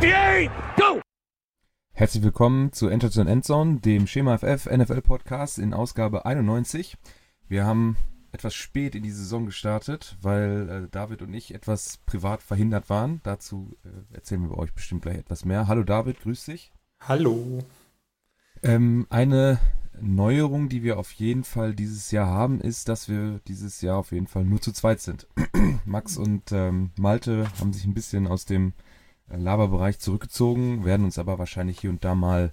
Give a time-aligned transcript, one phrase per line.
[0.00, 1.00] 58, go!
[1.92, 6.96] Herzlich willkommen zu Enter to Endzone, dem Schema FF NFL Podcast in Ausgabe 91.
[7.48, 7.96] Wir haben
[8.30, 13.20] etwas spät in die Saison gestartet, weil äh, David und ich etwas privat verhindert waren.
[13.24, 15.66] Dazu äh, erzählen wir euch bestimmt gleich etwas mehr.
[15.66, 16.70] Hallo David, grüß dich.
[17.00, 17.58] Hallo.
[18.62, 19.58] Ähm, eine
[20.00, 24.12] Neuerung, die wir auf jeden Fall dieses Jahr haben, ist, dass wir dieses Jahr auf
[24.12, 25.26] jeden Fall nur zu zweit sind.
[25.84, 28.72] Max und ähm, Malte haben sich ein bisschen aus dem äh,
[29.30, 32.52] Laberbereich zurückgezogen, werden uns aber wahrscheinlich hier und da mal,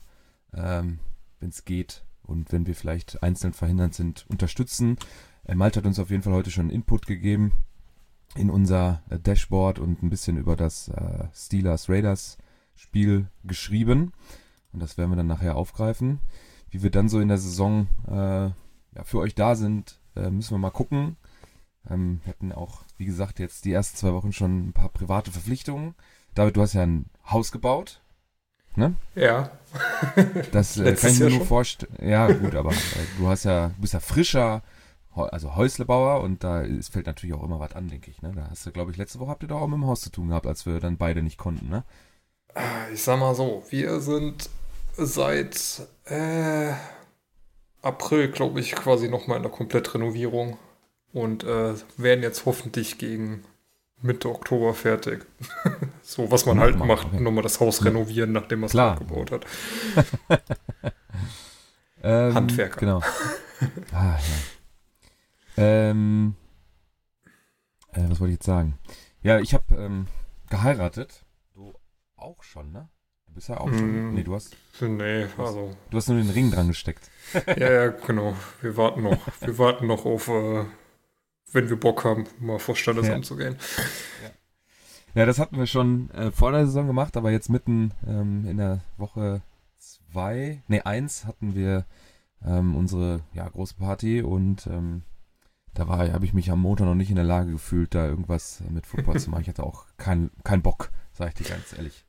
[0.54, 1.00] ähm,
[1.40, 4.98] wenn es geht und wenn wir vielleicht einzeln verhindert sind, unterstützen.
[5.46, 7.54] Äh, Malte hat uns auf jeden Fall heute schon Input gegeben
[8.36, 12.38] in unser äh, Dashboard und ein bisschen über das äh, Steelers Raiders
[12.76, 14.12] Spiel geschrieben.
[14.74, 16.20] Und das werden wir dann nachher aufgreifen.
[16.70, 18.50] Wie wir dann so in der Saison äh,
[18.96, 21.16] ja, für euch da sind, äh, müssen wir mal gucken.
[21.90, 25.32] Ähm, wir hatten auch, wie gesagt, jetzt die ersten zwei Wochen schon ein paar private
[25.32, 25.96] Verpflichtungen.
[26.36, 28.02] David, du hast ja ein Haus gebaut.
[28.76, 28.96] Ne?
[29.16, 29.52] Ja.
[30.54, 31.94] Das äh, kann ich mir nur vorstellen.
[32.02, 34.62] Ja, gut, aber äh, du hast ja, du bist ja frischer,
[35.14, 38.22] also Häuslebauer und da ist, fällt natürlich auch immer was an, denke ich.
[38.22, 38.32] Ne?
[38.34, 40.12] Da hast du, glaube ich, letzte Woche habt ihr doch auch mit dem Haus zu
[40.12, 41.84] tun gehabt, als wir dann beide nicht konnten, ne?
[42.94, 44.50] Ich sag mal so, wir sind
[44.96, 46.72] seit äh,
[47.82, 50.58] April, glaube ich, quasi nochmal in der Komplettrenovierung
[51.12, 53.44] und äh, werden jetzt hoffentlich gegen
[54.06, 55.26] Mitte Oktober fertig.
[56.04, 57.20] so, was man halt macht, okay.
[57.20, 59.46] nochmal das Haus renovieren, nachdem man es aufgebaut hat.
[62.04, 62.80] ähm, Handwerker.
[62.80, 63.02] Genau.
[63.94, 64.18] Ah,
[65.56, 65.64] ja.
[65.64, 66.36] ähm,
[67.94, 68.78] äh, was wollte ich jetzt sagen?
[69.22, 70.08] Ja, ich habe ähm,
[70.50, 71.24] geheiratet.
[71.54, 71.74] Du
[72.18, 72.90] auch schon, ne?
[73.28, 74.10] Du bist ja auch schon.
[74.10, 74.58] Mm, nee, du hast.
[74.82, 75.74] Nee, also.
[75.90, 77.10] Du hast nur den Ring dran gesteckt.
[77.48, 78.36] ja, ja, genau.
[78.62, 79.26] Wir warten noch.
[79.40, 80.28] Wir warten noch auf.
[80.28, 80.66] Äh,
[81.56, 83.28] wenn wir Bock haben, mal vor Standesamt ja.
[83.28, 83.58] zu gehen.
[84.24, 85.22] Ja.
[85.22, 85.26] ja.
[85.26, 88.82] das hatten wir schon äh, vor der Saison gemacht, aber jetzt mitten ähm, in der
[88.98, 89.42] Woche
[89.78, 91.86] zwei, nee, eins hatten wir
[92.46, 95.04] ähm, unsere ja, große Party und ähm,
[95.74, 98.62] da war, habe ich mich am Montag noch nicht in der Lage gefühlt, da irgendwas
[98.70, 99.42] mit Football zu machen.
[99.42, 102.06] Ich hatte auch keinen kein Bock, sage ich dir ganz ehrlich.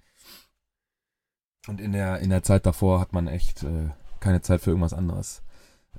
[1.67, 4.95] Und in der, in der Zeit davor hat man echt äh, keine Zeit für irgendwas
[4.95, 5.43] anderes.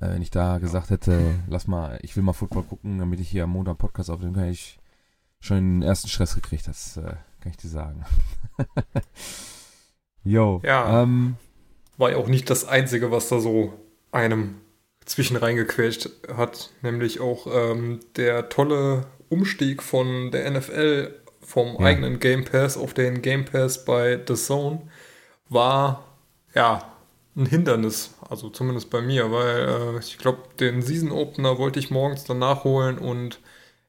[0.00, 3.28] Äh, wenn ich da gesagt hätte, lass mal, ich will mal Football gucken, damit ich
[3.28, 4.78] hier am Montag Podcast aufnehmen kann, ich
[5.40, 8.04] schon den ersten Stress gekriegt, das äh, kann ich dir sagen.
[10.24, 10.60] Jo.
[10.62, 11.02] Ja.
[11.02, 11.36] Ähm,
[11.96, 13.72] war ja auch nicht das Einzige, was da so
[14.12, 14.56] einem
[15.04, 21.86] zwischen reingequetscht hat, nämlich auch ähm, der tolle Umstieg von der NFL vom ja.
[21.86, 24.82] eigenen Game Pass auf den Game Pass bei The Zone
[25.48, 26.04] war
[26.54, 26.82] ja
[27.38, 31.90] ein Hindernis, also zumindest bei mir, weil äh, ich glaube, den Season Opener wollte ich
[31.90, 33.40] morgens dann nachholen und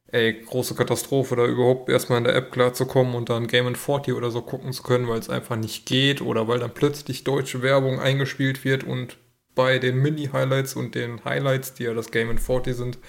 [0.07, 4.31] ey, große Katastrophe, da überhaupt erstmal in der App klarzukommen und dann Game 40 oder
[4.31, 7.99] so gucken zu können, weil es einfach nicht geht oder weil dann plötzlich deutsche Werbung
[7.99, 9.17] eingespielt wird und
[9.55, 12.99] bei den Mini-Highlights und den Highlights, die ja das Game 40 sind,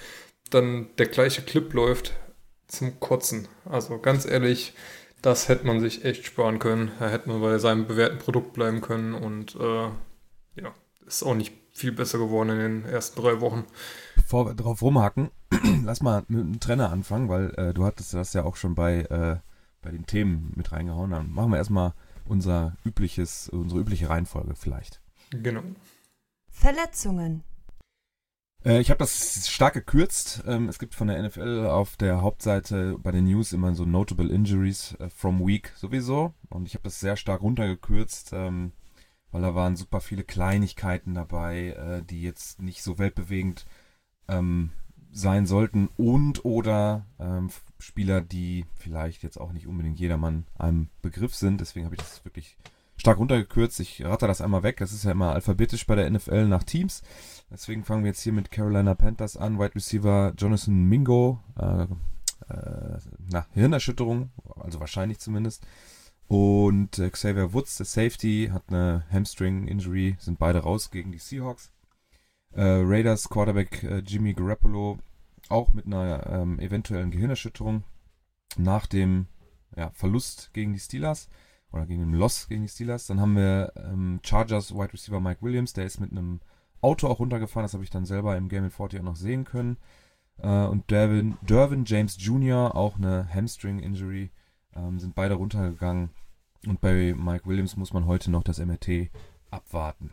[0.51, 2.15] dann der gleiche Clip läuft
[2.67, 3.49] zum Kotzen.
[3.65, 4.75] Also ganz ehrlich,
[5.23, 6.91] das hätte man sich echt sparen können.
[6.99, 9.89] Da hätte man bei seinem bewährten Produkt bleiben können und äh,
[10.55, 10.75] ja,
[11.07, 13.65] ist auch nicht viel besser geworden in den ersten drei Wochen.
[14.17, 15.31] Bevor wir drauf rumhacken,
[15.85, 19.03] lass mal mit einem Trenner anfangen, weil äh, du hattest das ja auch schon bei,
[19.03, 19.39] äh,
[19.83, 21.11] bei den Themen mit reingehauen.
[21.11, 21.95] Dann machen wir erstmal
[22.27, 25.01] unser übliches, unsere übliche Reihenfolge vielleicht.
[25.31, 25.63] Genau.
[26.51, 27.45] Verletzungen.
[28.65, 30.45] Äh, ich habe das stark gekürzt.
[30.47, 34.33] Ähm, es gibt von der NFL auf der Hauptseite bei den News immer so Notable
[34.33, 36.35] Injuries äh, from Week sowieso.
[36.49, 38.33] Und ich habe das sehr stark runtergekürzt.
[38.33, 38.73] Ähm,
[39.31, 43.67] weil da waren super viele Kleinigkeiten dabei, äh, die jetzt nicht so weltbewegend
[44.29, 44.71] ähm,
[45.13, 51.35] sein sollten und oder ähm, Spieler, die vielleicht jetzt auch nicht unbedingt jedermann einem Begriff
[51.35, 51.61] sind.
[51.61, 52.57] Deswegen habe ich das wirklich
[52.97, 53.81] stark runtergekürzt.
[53.81, 54.77] Ich rate das einmal weg.
[54.77, 57.03] Das ist ja immer alphabetisch bei der NFL nach Teams.
[57.51, 59.59] Deswegen fangen wir jetzt hier mit Carolina Panthers an.
[59.59, 61.41] Wide Receiver Jonathan Mingo.
[61.59, 61.87] Äh,
[62.49, 62.99] äh,
[63.31, 65.67] na, Hirnerschütterung, also wahrscheinlich zumindest.
[66.31, 71.73] Und äh, Xavier Woods, der Safety, hat eine Hamstring-Injury, sind beide raus gegen die Seahawks.
[72.53, 75.01] Äh, Raiders Quarterback äh, Jimmy Garoppolo
[75.49, 77.83] auch mit einer ähm, eventuellen Gehirnerschütterung
[78.57, 79.27] nach dem
[79.77, 81.29] ja, Verlust gegen die Steelers
[81.73, 83.09] oder gegen den Loss gegen die Steelers.
[83.09, 86.39] Dann haben wir ähm, Chargers Wide Receiver Mike Williams, der ist mit einem
[86.81, 89.43] Auto auch runtergefahren, das habe ich dann selber im Game in 40 auch noch sehen
[89.43, 89.79] können.
[90.39, 94.31] Äh, und Dervin, Dervin James Jr., auch eine Hamstring-Injury,
[94.77, 96.11] ähm, sind beide runtergegangen.
[96.67, 99.11] Und bei Mike Williams muss man heute noch das MRT
[99.51, 100.13] abwarten.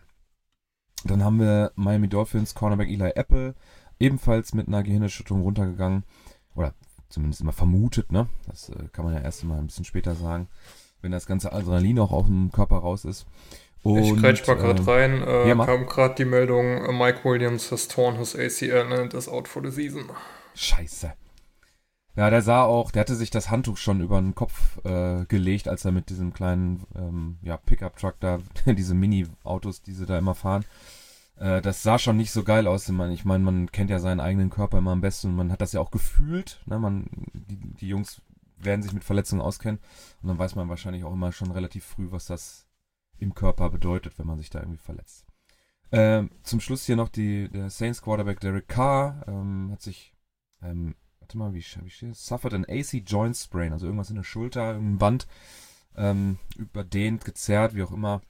[1.03, 3.55] Dann haben wir Miami Dolphins Cornerback Eli Apple,
[3.99, 6.03] ebenfalls mit einer Gehirnerschütterung runtergegangen.
[6.55, 6.73] Oder
[7.09, 8.27] zumindest immer vermutet, ne?
[8.47, 10.47] Das äh, kann man ja erst mal ein bisschen später sagen.
[11.01, 13.27] wenn das ganze Adrenalin auch aus dem Körper raus ist.
[13.83, 17.23] Und, ich greife mal gerade äh, rein, äh, ja, kam gerade die Meldung, äh, Mike
[17.23, 20.05] Williams has torn his ACL and is out for the season.
[20.55, 21.13] Scheiße.
[22.17, 25.67] Ja, der sah auch, der hatte sich das Handtuch schon über den Kopf äh, gelegt,
[25.67, 30.33] als er mit diesem kleinen ähm, ja, Pickup-Truck da, diese Mini-Autos, die sie da immer
[30.33, 30.65] fahren,
[31.35, 32.89] äh, das sah schon nicht so geil aus.
[32.89, 35.73] Ich meine, man kennt ja seinen eigenen Körper immer am besten und man hat das
[35.73, 36.59] ja auch gefühlt.
[36.65, 36.79] Ne?
[36.79, 38.19] Man, die, die Jungs
[38.57, 39.79] werden sich mit Verletzungen auskennen
[40.23, 42.65] und dann weiß man wahrscheinlich auch immer schon relativ früh, was das
[43.19, 45.27] im Körper bedeutet, wenn man sich da irgendwie verletzt.
[45.91, 50.15] Ähm, zum Schluss hier noch die, der Saints Quarterback Derek Carr ähm, hat sich
[50.63, 50.95] ähm,
[51.27, 52.25] warte mal, wie, wie steht das?
[52.25, 55.27] Suffered an AC Joint Sprain, also irgendwas in der Schulter, im Band,
[55.95, 58.21] ähm, überdehnt, gezerrt, wie auch immer.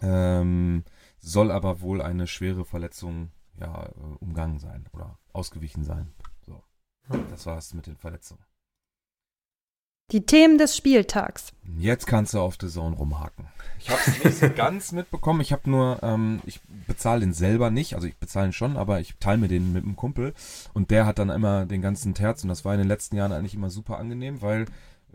[0.00, 0.84] Ähm,
[1.18, 6.12] soll aber wohl eine schwere Verletzung ja, äh, umgangen sein oder ausgewichen sein.
[6.44, 6.64] So.
[7.30, 8.44] Das war's mit den Verletzungen.
[10.12, 11.54] Die Themen des Spieltags.
[11.78, 13.46] Jetzt kannst du auf The Zone rumhaken.
[13.78, 15.40] Ich habe es nicht so ganz mitbekommen.
[15.40, 17.94] Ich habe nur, ähm, ich bezahle den selber nicht.
[17.94, 20.34] Also ich bezahle ihn schon, aber ich teile mir den mit einem Kumpel.
[20.74, 22.42] Und der hat dann immer den ganzen Terz.
[22.42, 24.66] Und das war in den letzten Jahren eigentlich immer super angenehm, weil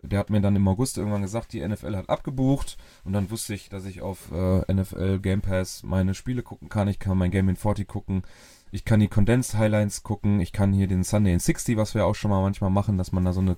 [0.02, 2.76] der hat mir dann im August irgendwann gesagt, die NFL hat abgebucht.
[3.04, 6.88] Und dann wusste ich, dass ich auf äh, NFL Game Pass meine Spiele gucken kann.
[6.88, 8.24] Ich kann mein Game in 40 gucken.
[8.72, 10.40] Ich kann die Condensed Highlights gucken.
[10.40, 13.12] Ich kann hier den Sunday in 60, was wir auch schon mal manchmal machen, dass
[13.12, 13.56] man da so eine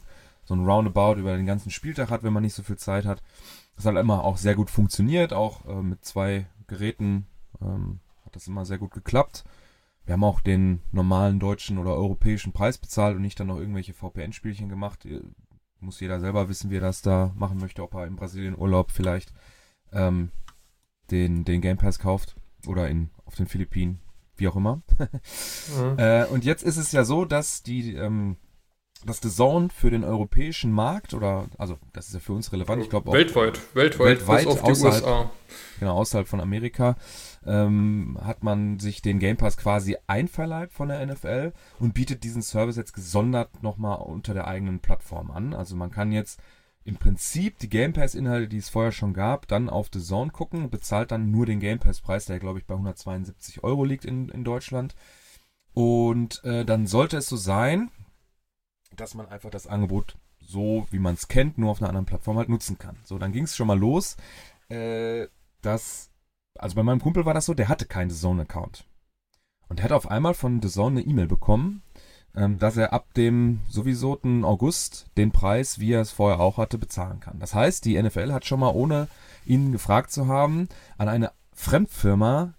[0.51, 3.23] so ein Roundabout über den ganzen Spieltag hat, wenn man nicht so viel Zeit hat.
[3.77, 7.29] Das hat immer auch sehr gut funktioniert, auch äh, mit zwei Geräten
[7.63, 9.45] ähm, hat das immer sehr gut geklappt.
[10.05, 13.95] Wir haben auch den normalen deutschen oder europäischen Preis bezahlt und nicht dann noch irgendwelche
[13.95, 15.07] VPN-Spielchen gemacht.
[15.79, 18.91] Muss jeder selber wissen, wie er das da machen möchte, ob er in Brasilien Urlaub
[18.91, 19.33] vielleicht
[19.93, 20.33] ähm,
[21.13, 22.35] den, den Game Pass kauft
[22.67, 24.01] oder in, auf den Philippinen,
[24.37, 24.83] wie auch immer.
[24.99, 25.97] mhm.
[25.97, 28.37] äh, und jetzt ist es ja so, dass die ähm,
[29.07, 32.83] dass The Zone für den europäischen Markt oder also das ist ja für uns relevant,
[32.83, 35.31] ich glaube weltweit, weltweit, weltweit außerhalb, USA.
[35.79, 36.97] genau außerhalb von Amerika
[37.47, 42.43] ähm, hat man sich den Game Pass quasi einverleibt von der NFL und bietet diesen
[42.43, 45.55] Service jetzt gesondert nochmal unter der eigenen Plattform an.
[45.55, 46.41] Also man kann jetzt
[46.85, 50.31] im Prinzip die Game Pass Inhalte, die es vorher schon gab, dann auf The Zone
[50.31, 54.05] gucken, bezahlt dann nur den Game Pass Preis, der glaube ich bei 172 Euro liegt
[54.05, 54.95] in, in Deutschland.
[55.73, 57.91] Und äh, dann sollte es so sein,
[58.97, 62.39] dass man einfach das Angebot so, wie man es kennt, nur auf einer anderen Plattform
[62.39, 62.97] halt nutzen kann.
[63.05, 64.17] So, dann ging es schon mal los,
[64.69, 65.27] äh,
[65.63, 66.11] dass,
[66.59, 68.87] also bei meinem Kumpel war das so, der hatte keinen Zone-Account.
[69.69, 71.83] Und er hat auf einmal von The Zone eine E-Mail bekommen,
[72.35, 76.79] ähm, dass er ab dem sowieso August den Preis, wie er es vorher auch hatte,
[76.79, 77.39] bezahlen kann.
[77.39, 79.09] Das heißt, die NFL hat schon mal, ohne
[79.47, 82.55] ihn gefragt zu haben, an eine Fremdfirma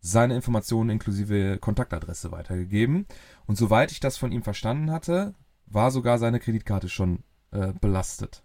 [0.00, 3.06] seine Informationen inklusive Kontaktadresse weitergegeben.
[3.46, 5.34] Und soweit ich das von ihm verstanden hatte,
[5.66, 8.44] war sogar seine Kreditkarte schon äh, belastet.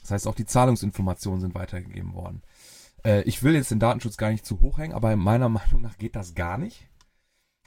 [0.00, 2.42] Das heißt, auch die Zahlungsinformationen sind weitergegeben worden.
[3.04, 5.98] Äh, ich will jetzt den Datenschutz gar nicht zu hoch hängen, aber meiner Meinung nach
[5.98, 6.88] geht das gar nicht.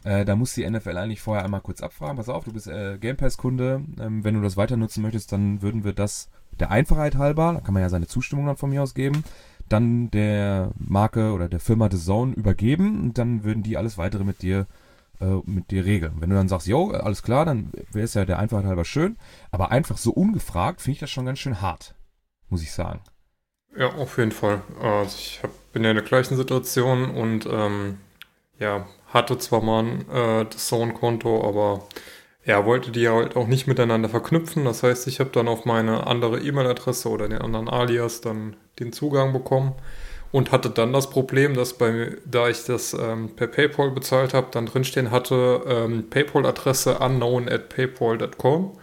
[0.03, 2.17] Äh, da muss die NFL eigentlich vorher einmal kurz abfragen.
[2.17, 3.85] Pass auf, du bist äh, Game Pass-Kunde.
[3.99, 6.29] Ähm, wenn du das weiter nutzen möchtest, dann würden wir das
[6.59, 9.23] der Einfachheit halber, da kann man ja seine Zustimmung dann von mir aus geben,
[9.69, 14.23] dann der Marke oder der Firma The Zone übergeben und dann würden die alles weitere
[14.23, 14.67] mit dir
[15.19, 16.13] äh, mit dir regeln.
[16.19, 19.17] Wenn du dann sagst, jo, alles klar, dann wäre es ja der Einfachheit halber schön.
[19.51, 21.95] Aber einfach so ungefragt finde ich das schon ganz schön hart,
[22.49, 23.01] muss ich sagen.
[23.77, 24.61] Ja, auf jeden Fall.
[24.81, 27.97] Also ich hab, bin ja in der gleichen Situation und ähm,
[28.59, 31.87] ja, hatte zwar mal ein äh, Zone-Konto, aber
[32.45, 34.65] ja, wollte die halt auch nicht miteinander verknüpfen.
[34.65, 38.91] Das heißt, ich habe dann auf meine andere E-Mail-Adresse oder den anderen Alias dann den
[38.93, 39.73] Zugang bekommen
[40.33, 44.47] und hatte dann das Problem, dass bei da ich das ähm, per PayPal bezahlt habe,
[44.49, 48.75] dann drinstehen hatte ähm, PayPal-Adresse unknown at paypal.com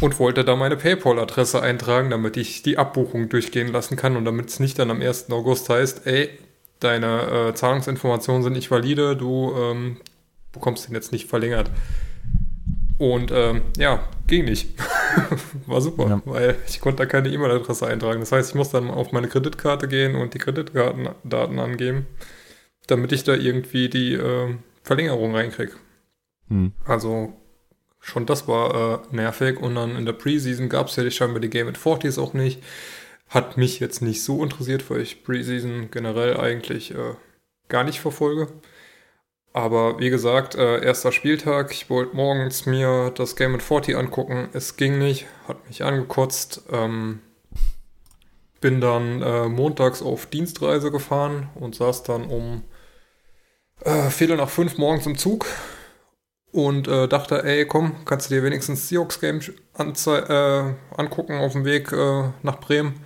[0.00, 4.48] und wollte da meine PayPal-Adresse eintragen, damit ich die Abbuchung durchgehen lassen kann und damit
[4.48, 5.30] es nicht dann am 1.
[5.30, 6.28] August heißt, ey,
[6.80, 10.00] deine äh, Zahlungsinformationen sind nicht valide, du ähm,
[10.50, 11.70] bekommst den jetzt nicht verlängert.
[12.98, 14.68] Und ähm, ja, ging nicht.
[15.66, 16.22] War super, ja.
[16.24, 18.20] weil ich konnte da keine E-Mail-Adresse eintragen.
[18.20, 22.06] Das heißt, ich muss dann auf meine Kreditkarte gehen und die Kreditkartendaten angeben,
[22.86, 25.72] damit ich da irgendwie die äh, Verlängerung reinkriege.
[26.48, 26.72] Hm.
[26.84, 27.32] Also
[28.00, 29.58] schon das war äh, nervig.
[29.58, 32.62] Und dann in der Preseason gab es ja scheinbar die Game at 40s auch nicht.
[33.28, 37.14] Hat mich jetzt nicht so interessiert, weil ich Preseason generell eigentlich äh,
[37.68, 38.48] gar nicht verfolge.
[39.54, 41.70] Aber wie gesagt, äh, erster Spieltag.
[41.70, 44.48] Ich wollte morgens mir das Game at 40 angucken.
[44.52, 46.62] Es ging nicht, hat mich angekotzt.
[46.72, 47.20] Ähm,
[48.60, 52.64] bin dann äh, montags auf Dienstreise gefahren und saß dann um
[53.84, 55.46] äh, Viertel nach fünf morgens im Zug
[56.50, 59.38] und äh, dachte, ey, komm, kannst du dir wenigstens Seahawks Game
[59.78, 63.04] äh, angucken auf dem Weg äh, nach Bremen.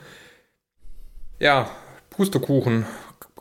[1.38, 1.70] ja,
[2.08, 2.86] Pustekuchen.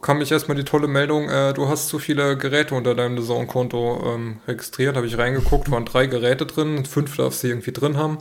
[0.02, 4.14] Kam ich erstmal die tolle Meldung, äh, du hast zu viele Geräte unter deinem Zone-Konto
[4.14, 4.96] ähm, registriert.
[4.96, 8.20] Habe ich reingeguckt, waren drei Geräte drin, fünf darfst du irgendwie drin haben.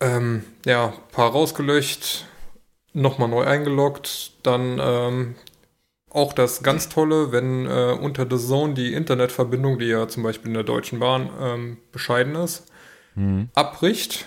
[0.00, 2.26] Ähm, ja, paar rausgelöscht,
[2.92, 5.34] nochmal neu eingeloggt, dann ähm,
[6.08, 10.48] auch das ganz Tolle, wenn äh, unter The Zone die Internetverbindung, die ja zum Beispiel
[10.48, 12.66] in der Deutschen Bahn ähm, bescheiden ist,
[13.14, 13.48] mhm.
[13.54, 14.26] abbricht,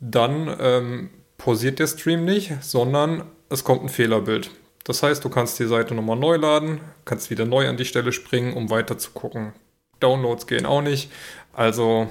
[0.00, 4.50] dann ähm, pausiert der Stream nicht, sondern es kommt ein Fehlerbild.
[4.84, 8.12] Das heißt, du kannst die Seite nochmal neu laden, kannst wieder neu an die Stelle
[8.12, 9.52] springen, um weiter zu gucken.
[10.00, 11.10] Downloads gehen auch nicht.
[11.52, 12.08] Also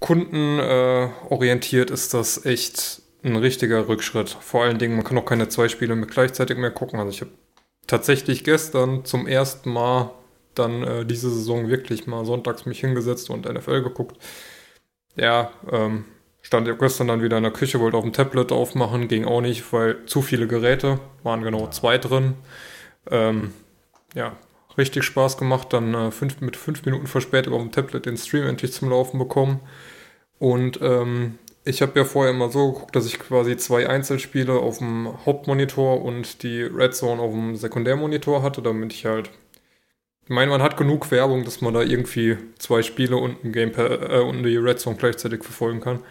[0.00, 4.28] kundenorientiert äh, ist das echt ein richtiger Rückschritt.
[4.28, 6.98] Vor allen Dingen, man kann auch keine zwei Spiele mit gleichzeitig mehr gucken.
[6.98, 7.32] Also ich habe
[7.86, 10.10] tatsächlich gestern zum ersten Mal
[10.54, 14.16] dann äh, diese Saison wirklich mal sonntags mich hingesetzt und NFL geguckt.
[15.16, 16.04] Ja, ähm,
[16.46, 19.72] stand gestern dann wieder in der Küche, wollte auf dem Tablet aufmachen, ging auch nicht,
[19.72, 22.34] weil zu viele Geräte, waren genau zwei drin.
[23.10, 23.52] Ähm,
[24.14, 24.36] ja,
[24.78, 28.46] richtig Spaß gemacht, dann äh, fünf, mit fünf Minuten Verspätung auf dem Tablet den Stream
[28.46, 29.58] endlich zum Laufen bekommen.
[30.38, 34.78] Und ähm, ich habe ja vorher immer so geguckt, dass ich quasi zwei Einzelspiele auf
[34.78, 39.32] dem Hauptmonitor und die Red Zone auf dem Sekundärmonitor hatte, damit ich halt.
[40.22, 44.10] Ich meine, man hat genug Werbung, dass man da irgendwie zwei Spiele und ein Gamepad
[44.12, 46.04] äh, und die Red Zone gleichzeitig verfolgen kann.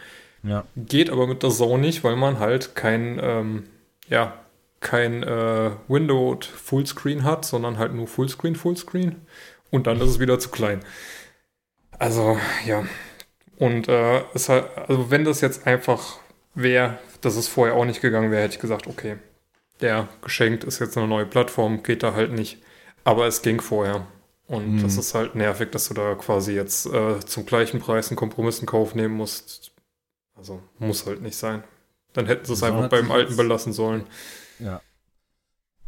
[0.45, 0.65] Ja.
[0.75, 3.63] Geht aber mit der Zone nicht, weil man halt kein, ähm,
[4.07, 4.33] ja,
[4.79, 9.15] kein äh, Windowed Fullscreen hat, sondern halt nur Fullscreen, Fullscreen.
[9.71, 10.81] Und dann ist es wieder zu klein.
[11.97, 12.83] Also, ja,
[13.57, 16.19] und äh, es halt, also wenn das jetzt einfach
[16.53, 19.17] wäre, dass es vorher auch nicht gegangen wäre, hätte ich gesagt, okay,
[19.81, 22.61] der geschenkt ist jetzt eine neue Plattform, geht da halt nicht.
[23.03, 24.07] Aber es ging vorher.
[24.47, 24.83] Und mhm.
[24.83, 28.59] das ist halt nervig, dass du da quasi jetzt äh, zum gleichen Preis einen Kompromiss
[28.59, 29.71] in Kauf nehmen musst.
[30.35, 31.63] Also muss halt nicht sein.
[32.13, 34.05] Dann hätten sie es einfach beim Alten belassen sollen.
[34.59, 34.81] Ja.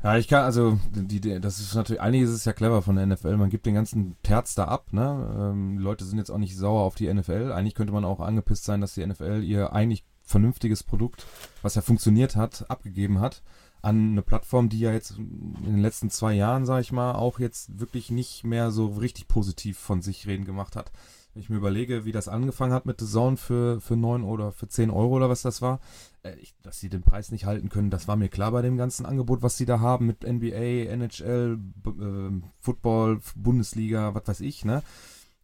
[0.04, 2.96] Ja, ich kann, also, die, die, das ist natürlich, eigentlich ist es ja clever von
[2.96, 5.52] der NFL, man gibt den ganzen Terz da ab, ne?
[5.52, 7.52] Ähm, die Leute sind jetzt auch nicht sauer auf die NFL.
[7.52, 11.26] Eigentlich könnte man auch angepisst sein, dass die NFL ihr eigentlich vernünftiges Produkt,
[11.64, 13.42] was ja funktioniert hat, abgegeben hat
[13.82, 17.40] an eine Plattform, die ja jetzt in den letzten zwei Jahren, sag ich mal, auch
[17.40, 20.92] jetzt wirklich nicht mehr so richtig positiv von sich reden gemacht hat.
[21.38, 24.52] Wenn ich mir überlege, wie das angefangen hat mit The Zone für, für 9 oder
[24.52, 25.80] für 10 Euro oder was das war,
[26.24, 28.76] äh, ich, dass sie den Preis nicht halten können, das war mir klar bei dem
[28.76, 34.40] ganzen Angebot, was sie da haben mit NBA, NHL, B äh, Football, Bundesliga, was weiß
[34.40, 34.82] ich, ne?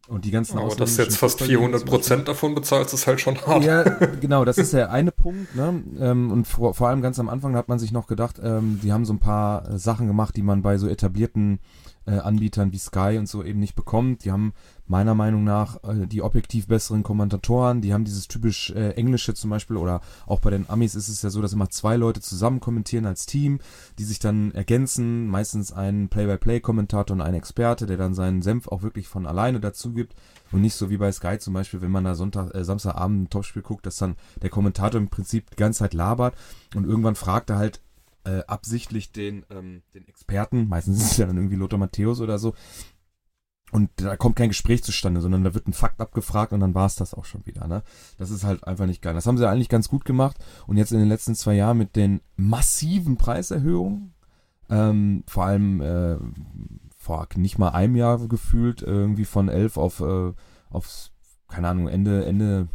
[0.08, 3.40] Und die ganzen Aber dass du jetzt fast 400 Prozent davon bezahlst, ist halt schon
[3.46, 3.62] hart.
[3.62, 3.84] Ja,
[4.20, 5.54] genau, das ist der eine Punkt.
[5.54, 5.82] Ne?
[6.00, 8.92] Ähm, und vor, vor allem ganz am Anfang hat man sich noch gedacht, ähm, die
[8.92, 11.60] haben so ein paar äh, Sachen gemacht, die man bei so etablierten
[12.06, 14.24] äh, Anbietern wie Sky und so eben nicht bekommt.
[14.24, 14.52] Die haben
[14.86, 19.50] meiner Meinung nach äh, die objektiv besseren Kommentatoren, die haben dieses typisch äh, Englische zum
[19.50, 22.60] Beispiel oder auch bei den Amis ist es ja so, dass immer zwei Leute zusammen
[22.60, 23.60] kommentieren als Team,
[23.98, 28.82] die sich dann ergänzen, meistens ein Play-by-Play-Kommentator und ein Experte, der dann seinen Senf auch
[28.82, 30.14] wirklich von alleine dazu gibt.
[30.52, 33.30] Und nicht so wie bei Sky zum Beispiel, wenn man da Sonntag, äh, Samstagabend ein
[33.30, 36.34] Topspiel guckt, dass dann der Kommentator im Prinzip die ganze Zeit labert.
[36.74, 37.80] Und irgendwann fragt er halt
[38.24, 42.38] äh, absichtlich den, ähm, den Experten, meistens ist es ja dann irgendwie Lothar Matthäus oder
[42.38, 42.54] so,
[43.74, 46.86] und da kommt kein Gespräch zustande, sondern da wird ein Fakt abgefragt und dann war
[46.86, 47.66] es das auch schon wieder.
[47.66, 47.82] Ne?
[48.18, 49.14] Das ist halt einfach nicht geil.
[49.14, 50.36] Das haben sie eigentlich ganz gut gemacht.
[50.68, 54.14] Und jetzt in den letzten zwei Jahren mit den massiven Preiserhöhungen,
[54.70, 56.18] ähm, vor allem äh,
[56.96, 60.32] vor nicht mal einem Jahr gefühlt, irgendwie von 11 auf, äh,
[60.70, 61.10] auf
[61.48, 62.68] keine Ahnung, Ende, Ende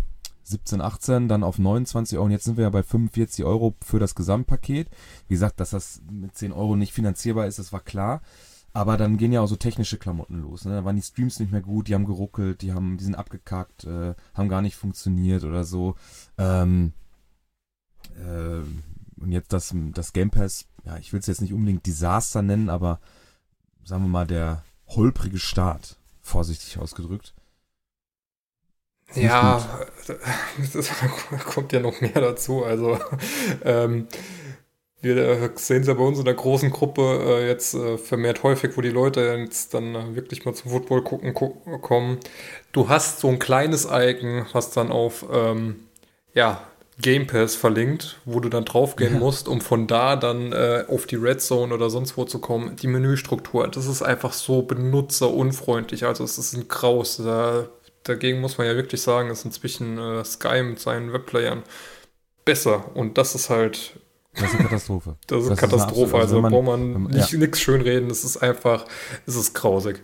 [0.50, 4.00] 17, 18, dann auf 29 Euro und jetzt sind wir ja bei 45 Euro für
[4.00, 4.89] das Gesamtpaket.
[5.27, 8.22] Wie gesagt, dass das mit 10 Euro nicht finanzierbar ist, das war klar.
[8.72, 10.65] Aber dann gehen ja auch so technische Klamotten los.
[10.65, 10.72] Ne?
[10.72, 13.84] Da waren die Streams nicht mehr gut, die haben geruckelt, die haben, die sind abgekackt,
[13.86, 15.96] äh, haben gar nicht funktioniert oder so.
[16.38, 16.94] Ähm,
[18.15, 18.62] äh,
[19.22, 22.70] und jetzt das, das Game Pass, ja, ich will es jetzt nicht unbedingt Desaster nennen,
[22.70, 23.00] aber
[23.84, 27.34] sagen wir mal der holprige Start, vorsichtig ausgedrückt.
[29.15, 29.67] Ja,
[30.73, 30.91] das
[31.45, 32.63] kommt ja noch mehr dazu.
[32.63, 32.99] Also
[33.63, 34.07] ähm,
[35.01, 38.43] wir äh, sehen es ja bei uns in der großen Gruppe äh, jetzt äh, vermehrt
[38.43, 41.49] häufig, wo die Leute jetzt dann äh, wirklich mal zum Football gucken gu
[41.79, 42.19] kommen.
[42.71, 45.77] Du hast so ein kleines Icon, was dann auf ähm,
[46.33, 46.61] ja,
[47.01, 49.19] Game Pass verlinkt, wo du dann draufgehen ja.
[49.19, 52.75] musst, um von da dann äh, auf die Red Zone oder sonst wo zu kommen.
[52.75, 56.05] Die Menüstruktur, das ist einfach so benutzerunfreundlich.
[56.05, 57.17] Also es ist ein Graus.
[57.17, 57.67] Da,
[58.09, 61.63] dagegen muss man ja wirklich sagen, ist inzwischen äh, Sky mit seinen Webplayern
[62.45, 62.95] besser.
[62.95, 63.99] Und das ist halt
[64.33, 65.15] das ist eine Katastrophe.
[65.27, 66.03] Das ist eine das Katastrophe.
[66.03, 67.37] Ist eine, also, also man, braucht man nicht ja.
[67.39, 68.09] nichts schönreden.
[68.09, 68.85] Es ist einfach,
[69.25, 70.03] es ist grausig.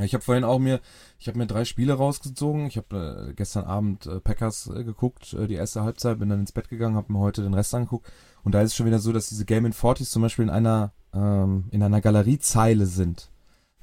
[0.00, 0.80] Ich habe vorhin auch mir,
[1.18, 2.66] ich habe mir drei Spiele rausgezogen.
[2.66, 6.40] Ich habe äh, gestern Abend äh, Packers äh, geguckt, äh, die erste Halbzeit, bin dann
[6.40, 8.10] ins Bett gegangen, habe mir heute den Rest angeguckt.
[8.42, 10.50] Und da ist es schon wieder so, dass diese Game in 40s zum Beispiel in
[10.50, 13.30] einer ähm, in einer Galeriezeile sind.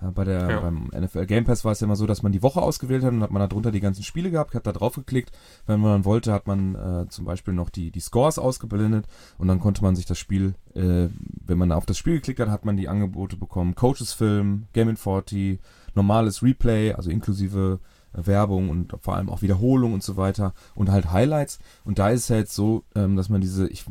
[0.01, 0.59] Bei der, ja.
[0.61, 3.11] beim NFL Game Pass war es ja immer so, dass man die Woche ausgewählt hat
[3.11, 5.31] und hat man da drunter die ganzen Spiele gehabt, hat da drauf geklickt.
[5.65, 9.05] Wenn man wollte, hat man äh, zum Beispiel noch die, die Scores ausgeblendet
[9.37, 11.07] und dann konnte man sich das Spiel, äh,
[11.45, 13.75] wenn man auf das Spiel geklickt hat, hat man die Angebote bekommen.
[13.75, 15.59] Coaches Film, Game in 40,
[15.95, 17.79] normales Replay, also inklusive
[18.13, 21.59] äh, Werbung und vor allem auch Wiederholung und so weiter und halt Highlights.
[21.83, 23.85] Und da ist es jetzt so, ähm, dass man diese, ich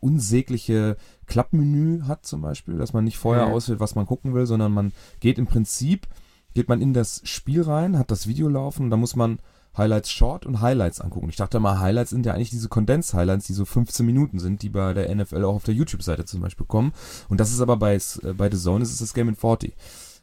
[0.00, 0.96] unsägliche
[1.28, 3.52] Klappmenü hat zum Beispiel, dass man nicht vorher mhm.
[3.52, 6.06] auswählt, was man gucken will, sondern man geht im Prinzip,
[6.54, 9.38] geht man in das Spiel rein, hat das Video laufen und da muss man
[9.76, 11.28] Highlights Short und Highlights angucken.
[11.28, 14.70] Ich dachte mal, Highlights sind ja eigentlich diese Kondens-Highlights, die so 15 Minuten sind, die
[14.70, 16.92] bei der NFL auch auf der YouTube-Seite zum Beispiel kommen.
[17.28, 19.74] Und das ist aber bei, äh, bei The Zone ist es das Game in 40.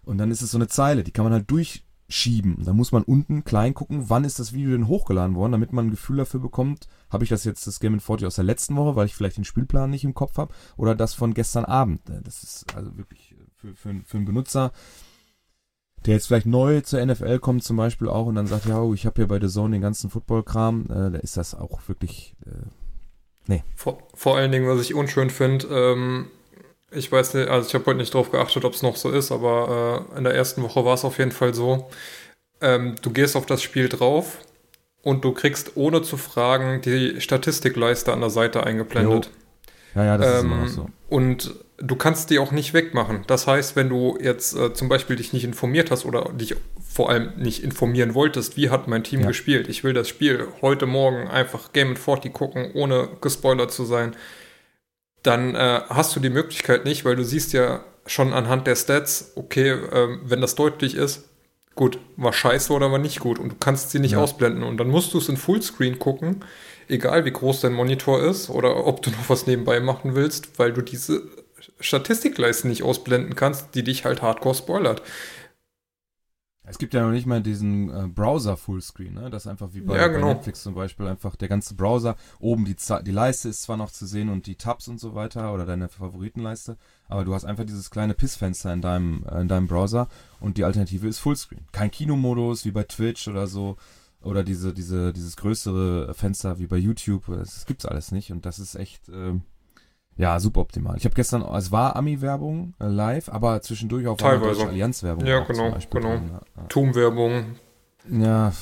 [0.03, 2.63] Und dann ist es so eine Zeile, die kann man halt durch schieben.
[2.63, 5.87] Da muss man unten klein gucken, wann ist das Video denn hochgeladen worden, damit man
[5.87, 8.95] ein Gefühl dafür bekommt, habe ich das jetzt das Game 40 aus der letzten Woche,
[8.95, 12.07] weil ich vielleicht den Spielplan nicht im Kopf habe, oder das von gestern Abend.
[12.09, 14.71] Äh, das ist also wirklich äh, für, für, für einen Benutzer,
[16.05, 18.93] der jetzt vielleicht neu zur NFL kommt zum Beispiel auch und dann sagt, ja, oh,
[18.93, 22.35] ich habe hier bei The Zone den ganzen Football-Kram, äh, da ist das auch wirklich,
[22.45, 22.67] äh,
[23.47, 23.63] nee.
[23.75, 26.27] Vor, vor allen Dingen, was ich unschön finde, ähm,
[26.91, 29.31] ich weiß nicht, also ich habe heute nicht drauf geachtet, ob es noch so ist,
[29.31, 31.89] aber äh, in der ersten Woche war es auf jeden Fall so.
[32.61, 34.37] Ähm, du gehst auf das Spiel drauf
[35.01, 39.25] und du kriegst ohne zu fragen die Statistikleiste an der Seite eingeblendet.
[39.25, 40.01] Jo.
[40.01, 40.89] Ja, ja, das ähm, ist immer so.
[41.09, 43.23] Und du kannst die auch nicht wegmachen.
[43.27, 46.55] Das heißt, wenn du jetzt äh, zum Beispiel dich nicht informiert hast oder dich
[46.87, 49.27] vor allem nicht informieren wolltest, wie hat mein Team ja.
[49.27, 54.15] gespielt, ich will das Spiel heute Morgen einfach Game 40 gucken, ohne gespoilert zu sein,
[55.25, 59.31] dann äh, hast du die Möglichkeit nicht, weil du siehst ja schon anhand der Stats,
[59.35, 61.23] okay, äh, wenn das deutlich ist,
[61.75, 64.19] gut, war scheiße oder war nicht gut und du kannst sie nicht ja.
[64.19, 66.43] ausblenden und dann musst du es in Fullscreen gucken,
[66.87, 70.71] egal wie groß dein Monitor ist oder ob du noch was nebenbei machen willst, weil
[70.71, 71.23] du diese
[71.79, 75.01] Statistikleiste nicht ausblenden kannst, die dich halt hardcore spoilert.
[76.67, 79.29] Es gibt ja noch nicht mal diesen äh, Browser Fullscreen, ne?
[79.29, 80.27] Das ist einfach wie bei, ja, genau.
[80.27, 82.15] bei, Netflix zum Beispiel einfach der ganze Browser.
[82.39, 85.53] Oben die, die Leiste ist zwar noch zu sehen und die Tabs und so weiter
[85.53, 89.67] oder deine Favoritenleiste, aber du hast einfach dieses kleine Pissfenster in deinem, äh, in deinem
[89.67, 90.07] Browser
[90.39, 91.65] und die Alternative ist Fullscreen.
[91.71, 93.77] Kein Kinomodus wie bei Twitch oder so
[94.21, 97.25] oder diese, diese, dieses größere Fenster wie bei YouTube.
[97.27, 99.09] Das gibt's alles nicht und das ist echt.
[99.09, 99.39] Äh,
[100.17, 100.95] ja, super optimal.
[100.97, 104.67] Ich habe gestern, es war Ami-Werbung äh, live, aber zwischendurch auch Teilweise.
[104.67, 105.25] Allianz-Werbung.
[105.25, 106.09] Ja, genau, genau.
[106.09, 106.63] Drin, ja.
[106.69, 107.45] Tum-Werbung.
[108.09, 108.53] Ja,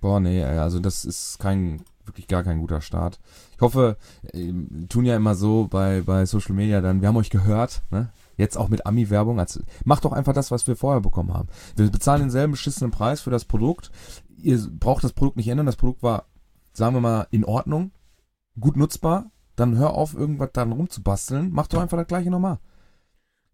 [0.00, 3.20] boah, nee, also das ist kein, wirklich gar kein guter Start.
[3.54, 3.98] Ich hoffe,
[4.32, 4.52] äh,
[4.88, 8.10] tun ja immer so bei, bei Social Media dann, wir haben euch gehört, ne?
[8.36, 9.38] Jetzt auch mit Ami-Werbung.
[9.38, 11.48] Also, macht doch einfach das, was wir vorher bekommen haben.
[11.76, 13.92] Wir bezahlen denselben beschissenen Preis für das Produkt.
[14.38, 15.66] Ihr braucht das Produkt nicht ändern.
[15.66, 16.24] Das Produkt war,
[16.72, 17.92] sagen wir mal, in Ordnung,
[18.58, 21.50] gut nutzbar dann hör auf, irgendwas dann rumzubasteln.
[21.52, 22.58] Mach doch einfach das gleiche nochmal.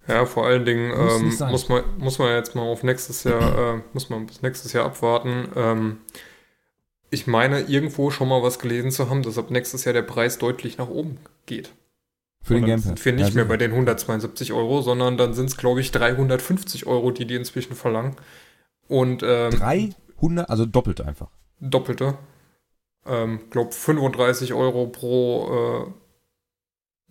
[0.08, 3.58] Ja, vor allen Dingen muss, ähm, muss, man, muss man jetzt mal auf nächstes Jahr,
[3.76, 5.48] äh, muss man bis nächstes Jahr abwarten.
[5.54, 5.98] Ähm,
[7.10, 10.38] ich meine, irgendwo schon mal was gelesen zu haben, dass ab nächstes Jahr der Preis
[10.38, 11.72] deutlich nach oben geht.
[12.42, 12.98] Für den Gamepad.
[12.98, 15.90] Sind wir nicht ja, mehr bei den 172 Euro, sondern dann sind es, glaube ich,
[15.90, 18.16] 350 Euro, die die inzwischen verlangen.
[18.88, 21.28] Und ähm, 300, also doppelte einfach.
[21.60, 22.16] Doppelte
[23.06, 25.92] ähm, glaube 35 Euro pro äh,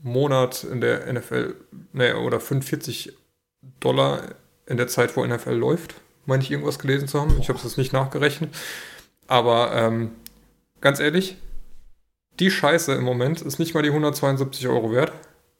[0.01, 1.55] Monat in der NFL,
[1.93, 3.13] ne, oder 45
[3.79, 4.23] Dollar
[4.65, 7.37] in der Zeit, wo NFL läuft, meine ich irgendwas gelesen zu haben.
[7.39, 8.55] Ich habe es nicht nachgerechnet.
[9.27, 10.11] Aber ähm,
[10.79, 11.37] ganz ehrlich,
[12.39, 15.11] die Scheiße im Moment ist nicht mal die 172 Euro wert,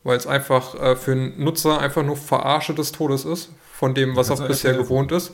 [0.04, 4.16] weil es einfach äh, für einen Nutzer einfach nur Verarsche des Todes ist, von dem,
[4.16, 5.34] was er bisher gewohnt ist.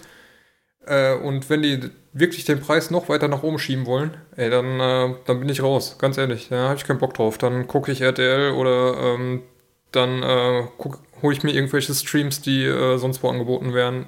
[0.85, 4.79] Äh, und wenn die wirklich den Preis noch weiter nach oben schieben wollen, ey, dann,
[4.79, 6.47] äh, dann bin ich raus, ganz ehrlich.
[6.49, 7.37] Da habe ich keinen Bock drauf.
[7.37, 9.43] Dann gucke ich RTL oder ähm,
[9.91, 10.63] dann äh,
[11.21, 14.07] hole ich mir irgendwelche Streams, die äh, sonst wo angeboten werden.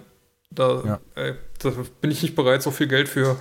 [0.49, 0.99] Da, ja.
[1.15, 3.37] ey, da bin ich nicht bereit, so viel Geld für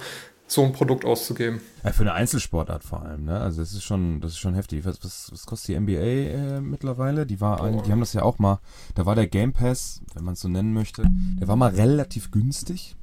[0.48, 1.60] so ein Produkt auszugeben.
[1.84, 3.40] Ja, für eine Einzelsportart vor allem, ne?
[3.40, 4.84] Also das ist schon, das ist schon heftig.
[4.84, 7.26] Was, was, was kostet die NBA äh, mittlerweile?
[7.26, 7.82] Die war, oh.
[7.84, 8.60] die haben das ja auch mal.
[8.94, 11.02] Da war der Game Pass, wenn man es so nennen möchte,
[11.40, 12.96] der war mal relativ günstig.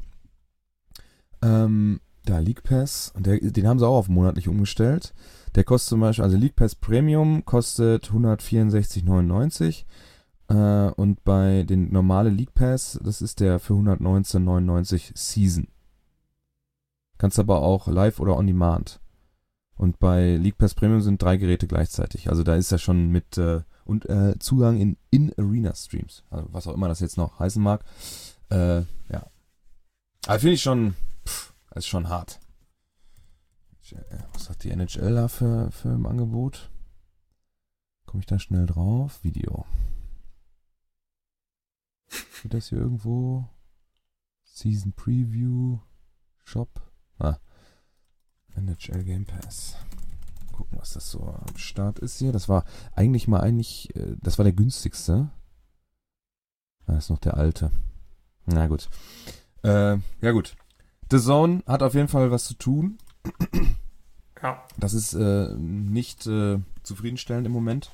[1.43, 5.13] Ähm, da League Pass, und der, den haben sie auch auf monatlich umgestellt.
[5.55, 9.83] Der kostet zum Beispiel, also League Pass Premium kostet 164,99
[10.47, 15.67] äh, und bei den normale League Pass, das ist der für 119,99 Season.
[17.17, 18.99] Kannst aber auch live oder on demand.
[19.75, 22.29] Und bei League Pass Premium sind drei Geräte gleichzeitig.
[22.29, 26.23] Also da ist er schon mit äh, und äh, Zugang in In-Arena Streams.
[26.29, 27.83] Also was auch immer das jetzt noch heißen mag.
[28.49, 29.25] Äh, ja,
[30.25, 30.95] Aber finde ich schon,
[31.73, 32.39] pff, ist schon hart.
[34.33, 36.69] Was hat die NHL da für, für im Angebot?
[38.05, 39.23] Komme ich da schnell drauf?
[39.23, 39.65] Video.
[42.41, 43.47] Wird das hier irgendwo?
[44.43, 45.79] Season Preview,
[46.43, 46.69] Shop.
[47.19, 47.37] Ah.
[48.55, 49.75] NHL Game Pass.
[50.51, 52.31] Gucken, was das so am Start ist hier.
[52.31, 55.31] Das war eigentlich mal eigentlich, äh, das war der günstigste.
[56.85, 57.71] Da ist noch der alte.
[58.45, 58.89] Na gut.
[59.63, 60.55] Äh, ja gut.
[61.13, 62.97] The Zone hat auf jeden Fall was zu tun.
[64.41, 64.63] Ja.
[64.77, 67.91] Das ist äh, nicht äh, zufriedenstellend im Moment.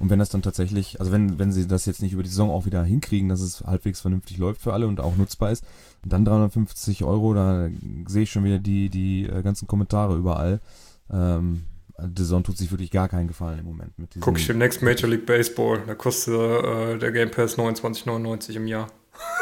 [0.00, 2.50] Und wenn das dann tatsächlich, also wenn, wenn sie das jetzt nicht über die Saison
[2.50, 5.64] auch wieder hinkriegen, dass es halbwegs vernünftig läuft für alle und auch nutzbar ist,
[6.04, 7.68] dann 350 Euro, da
[8.08, 10.60] sehe ich schon wieder die, die äh, ganzen Kommentare überall.
[11.08, 11.66] Ähm,
[11.98, 13.96] The Zone tut sich wirklich gar keinen Gefallen im Moment.
[13.96, 18.66] Mit Guck ich demnächst Major League Baseball, da kostet äh, der Game Pass 29,99 im
[18.66, 18.88] Jahr.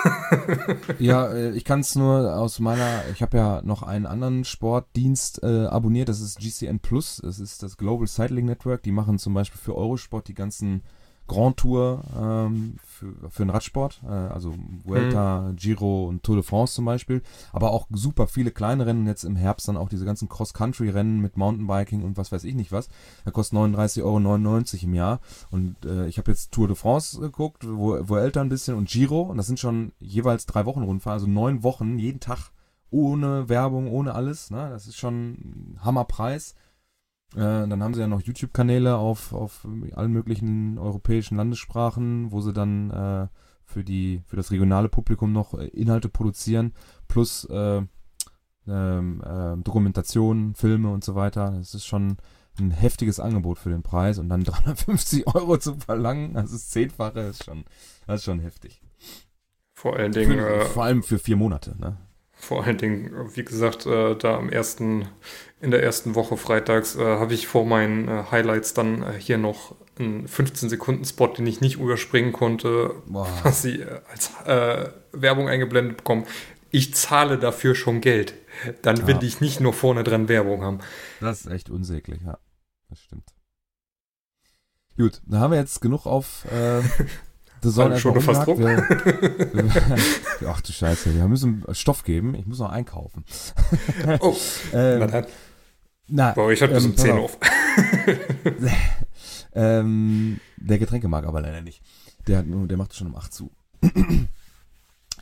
[0.98, 5.42] ja, äh, ich kann es nur aus meiner, ich habe ja noch einen anderen Sportdienst
[5.42, 9.34] äh, abonniert, das ist GCN Plus, das ist das Global Cycling Network, die machen zum
[9.34, 10.82] Beispiel für Eurosport die ganzen
[11.26, 15.56] Grand Tour ähm, für, für den Radsport, äh, also Vuelta, mhm.
[15.56, 19.36] Giro und Tour de France zum Beispiel, aber auch super viele kleine Rennen, jetzt im
[19.36, 22.88] Herbst dann auch diese ganzen Cross-Country-Rennen mit Mountainbiking und was weiß ich nicht was,
[23.24, 25.20] da kostet 39,99 Euro im Jahr.
[25.50, 29.22] Und äh, ich habe jetzt Tour de France geguckt, Vuelta ein bisschen und Giro.
[29.22, 32.50] Und das sind schon jeweils drei Wochen Rundfahrt, also neun Wochen, jeden Tag
[32.90, 34.68] ohne Werbung, ohne alles, ne?
[34.70, 36.54] das ist schon ein Hammerpreis
[37.40, 42.90] dann haben sie ja noch YouTube-Kanäle auf, auf allen möglichen europäischen Landessprachen, wo sie dann
[42.90, 43.26] äh,
[43.64, 46.72] für, die, für das regionale Publikum noch äh, Inhalte produzieren,
[47.08, 47.82] plus äh,
[48.66, 51.54] ähm, äh, Dokumentationen, Filme und so weiter.
[51.58, 52.16] Das ist schon
[52.58, 57.20] ein heftiges Angebot für den Preis und dann 350 Euro zu verlangen, das ist zehnfache,
[57.20, 57.64] ist schon,
[58.06, 58.80] das ist schon heftig.
[59.72, 60.38] Vor allen Dingen.
[60.38, 61.98] Für, äh, vor allem für vier Monate, ne?
[62.32, 65.08] Vor allen Dingen, wie gesagt, äh, da am ersten,
[65.64, 69.38] in der ersten Woche freitags äh, habe ich vor meinen äh, Highlights dann äh, hier
[69.38, 73.28] noch einen 15-Sekunden-Spot, den ich nicht überspringen konnte, Boah.
[73.42, 76.24] was sie äh, als äh, Werbung eingeblendet bekommen.
[76.70, 78.34] Ich zahle dafür schon Geld.
[78.82, 79.06] Dann ja.
[79.06, 80.80] will ich nicht nur vorne dran Werbung haben.
[81.20, 82.38] Das ist echt unsäglich, ja.
[82.90, 83.28] Das stimmt.
[84.96, 86.46] Gut, da haben wir jetzt genug auf
[87.64, 88.62] Das soll schon fast rum.
[90.46, 92.34] ach du Scheiße, wir müssen Stoff geben.
[92.34, 93.24] Ich muss noch einkaufen.
[94.20, 94.36] oh,
[94.74, 95.24] ähm,
[96.08, 96.26] na dann.
[96.28, 97.38] Na, Bei euch hat bis ähm, um 10 auf.
[99.54, 101.82] ähm, der Getränkemarkt aber leider nicht.
[102.26, 103.50] Der, der macht schon um 8 zu.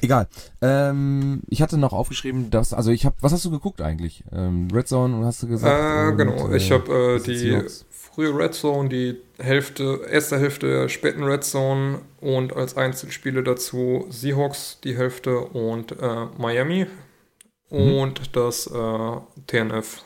[0.02, 0.26] Egal.
[0.60, 4.24] Ähm, ich hatte noch aufgeschrieben, dass, also ich habe, was hast du geguckt eigentlich?
[4.32, 6.12] Ähm, Red Zone, hast du gesagt?
[6.12, 10.88] Äh, genau, und, ich habe äh, die frühe Red Zone, die Hälfte, erste Hälfte der
[10.88, 16.86] späten Red Zone und als Einzelspiele dazu Seahawks die Hälfte und äh, Miami
[17.70, 17.94] mhm.
[17.94, 19.16] und das äh,
[19.46, 20.02] TNF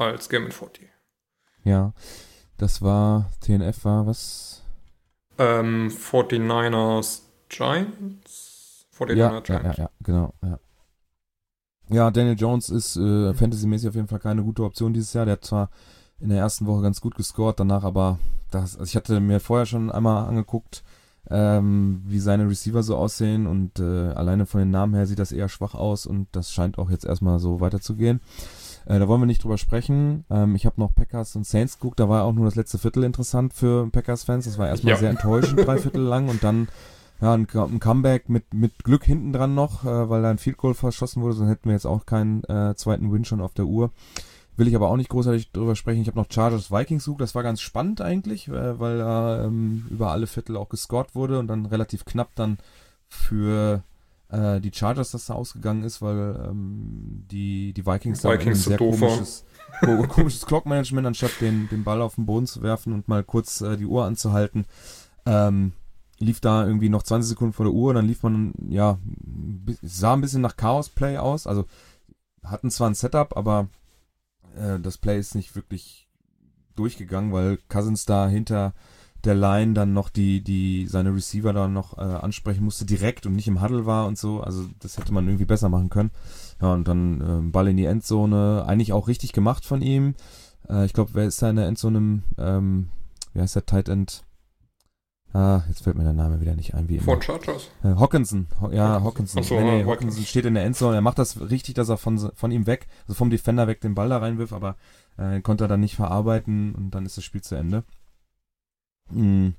[0.00, 0.88] als Game 40.
[1.64, 1.92] Ja,
[2.56, 4.62] das war, TNF war was?
[5.38, 8.86] Ähm, 49ers Giants?
[8.96, 9.48] 49ers ja, Giants.
[9.48, 10.58] Ja, ja, ja, genau, ja.
[11.92, 15.24] Ja, Daniel Jones ist äh, fantasymäßig auf jeden Fall keine gute Option dieses Jahr.
[15.24, 15.70] Der hat zwar
[16.20, 18.18] in der ersten Woche ganz gut gescored, danach aber,
[18.50, 20.84] das, also ich hatte mir vorher schon einmal angeguckt,
[21.28, 25.32] ähm, wie seine Receiver so aussehen und äh, alleine von den Namen her sieht das
[25.32, 28.20] eher schwach aus und das scheint auch jetzt erstmal so weiterzugehen.
[28.86, 30.24] Äh, da wollen wir nicht drüber sprechen.
[30.30, 33.04] Ähm, ich habe noch Packers und Saints geguckt, da war auch nur das letzte Viertel
[33.04, 34.44] interessant für Packers-Fans.
[34.44, 34.98] Das war erstmal ja.
[34.98, 36.68] sehr enttäuschend, drei Viertel lang und dann
[37.20, 40.56] ja, ein, ein, Comeback mit, mit Glück hinten dran noch, äh, weil da ein Field
[40.56, 43.66] Goal verschossen wurde, sonst hätten wir jetzt auch keinen äh, zweiten Win schon auf der
[43.66, 43.90] Uhr.
[44.56, 46.02] Will ich aber auch nicht großartig drüber sprechen.
[46.02, 47.18] Ich habe noch Chargers Vikings Zug.
[47.18, 51.38] Das war ganz spannend eigentlich, äh, weil da ähm, über alle Viertel auch gescored wurde
[51.38, 52.58] und dann relativ knapp dann
[53.08, 53.82] für
[54.30, 58.78] äh, die Chargers das da ausgegangen ist, weil ähm, die, die Vikings, Vikings da ein
[58.78, 59.44] sehr komisches,
[60.08, 63.76] komisches Clock-Management, anstatt den, den Ball auf den Boden zu werfen und mal kurz äh,
[63.76, 64.66] die Uhr anzuhalten.
[65.26, 65.72] Ähm,
[66.18, 68.98] lief da irgendwie noch 20 Sekunden vor der Uhr, dann lief man, ja,
[69.82, 71.46] sah ein bisschen nach Chaos-Play aus.
[71.46, 71.64] Also
[72.44, 73.68] hatten zwar ein Setup, aber
[74.56, 76.08] äh, das Play ist nicht wirklich
[76.76, 78.74] durchgegangen, weil Cousins da hinter
[79.24, 83.34] der Line dann noch die, die, seine Receiver da noch äh, ansprechen musste, direkt und
[83.34, 84.40] nicht im Huddle war und so.
[84.40, 86.10] Also das hätte man irgendwie besser machen können.
[86.60, 88.64] Ja, und dann äh, Ball in die Endzone.
[88.66, 90.14] Eigentlich auch richtig gemacht von ihm.
[90.68, 92.22] Äh, ich glaube, wer ist da in der Endzone?
[92.38, 92.88] Ähm,
[93.34, 94.24] wie heißt der Tight End?
[95.32, 97.04] Ah, jetzt fällt mir der Name wieder nicht ein, wie immer.
[97.04, 97.68] Von Chargers?
[97.84, 98.48] Äh, Hawkinson.
[98.60, 99.44] Ho ja, Hawkinson.
[99.44, 100.96] So, nee, nee, Hawkinson steht in der Endzone.
[100.96, 103.94] Er macht das richtig, dass er von, von ihm weg, also vom Defender weg den
[103.94, 104.74] Ball da reinwirft, aber
[105.18, 107.84] äh, konnte er dann nicht verarbeiten und dann ist das Spiel zu Ende.
[109.12, 109.54] Hm.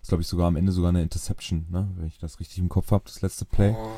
[0.00, 1.88] ist, glaube ich, sogar am Ende sogar eine Interception, ne?
[1.96, 3.74] wenn ich das richtig im Kopf habe, das letzte Play.
[3.76, 3.88] Oh.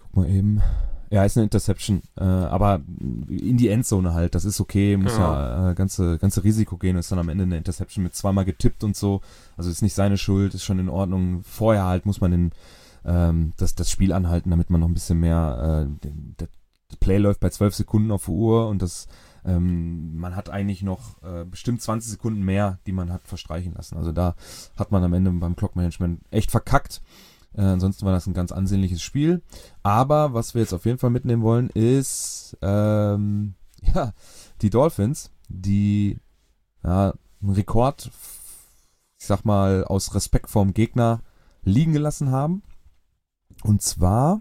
[0.00, 0.62] guck mal eben.
[1.10, 2.80] Ja, ist eine Interception, äh, aber
[3.28, 6.96] in die Endzone halt, das ist okay, muss ja, ja äh, ganze, ganze Risiko gehen,
[6.96, 9.20] ist dann am Ende eine Interception mit zweimal getippt und so,
[9.58, 11.42] also ist nicht seine Schuld, ist schon in Ordnung.
[11.44, 12.52] Vorher halt muss man den,
[13.04, 16.08] ähm, das, das Spiel anhalten, damit man noch ein bisschen mehr, äh,
[16.40, 16.48] der
[16.98, 19.06] Play läuft bei 12 Sekunden auf Uhr und das,
[19.44, 23.96] ähm, man hat eigentlich noch äh, bestimmt 20 Sekunden mehr, die man hat verstreichen lassen.
[23.96, 24.34] Also da
[24.76, 27.02] hat man am Ende beim Clock-Management echt verkackt.
[27.54, 29.42] Äh, ansonsten war das ein ganz ansehnliches Spiel.
[29.82, 33.54] Aber was wir jetzt auf jeden Fall mitnehmen wollen, ist ähm,
[33.94, 34.12] ja
[34.60, 36.18] die Dolphins, die
[36.84, 38.10] ja, einen Rekord,
[39.18, 41.20] ich sag mal, aus Respekt vorm Gegner
[41.64, 42.62] liegen gelassen haben.
[43.62, 44.40] Und zwar,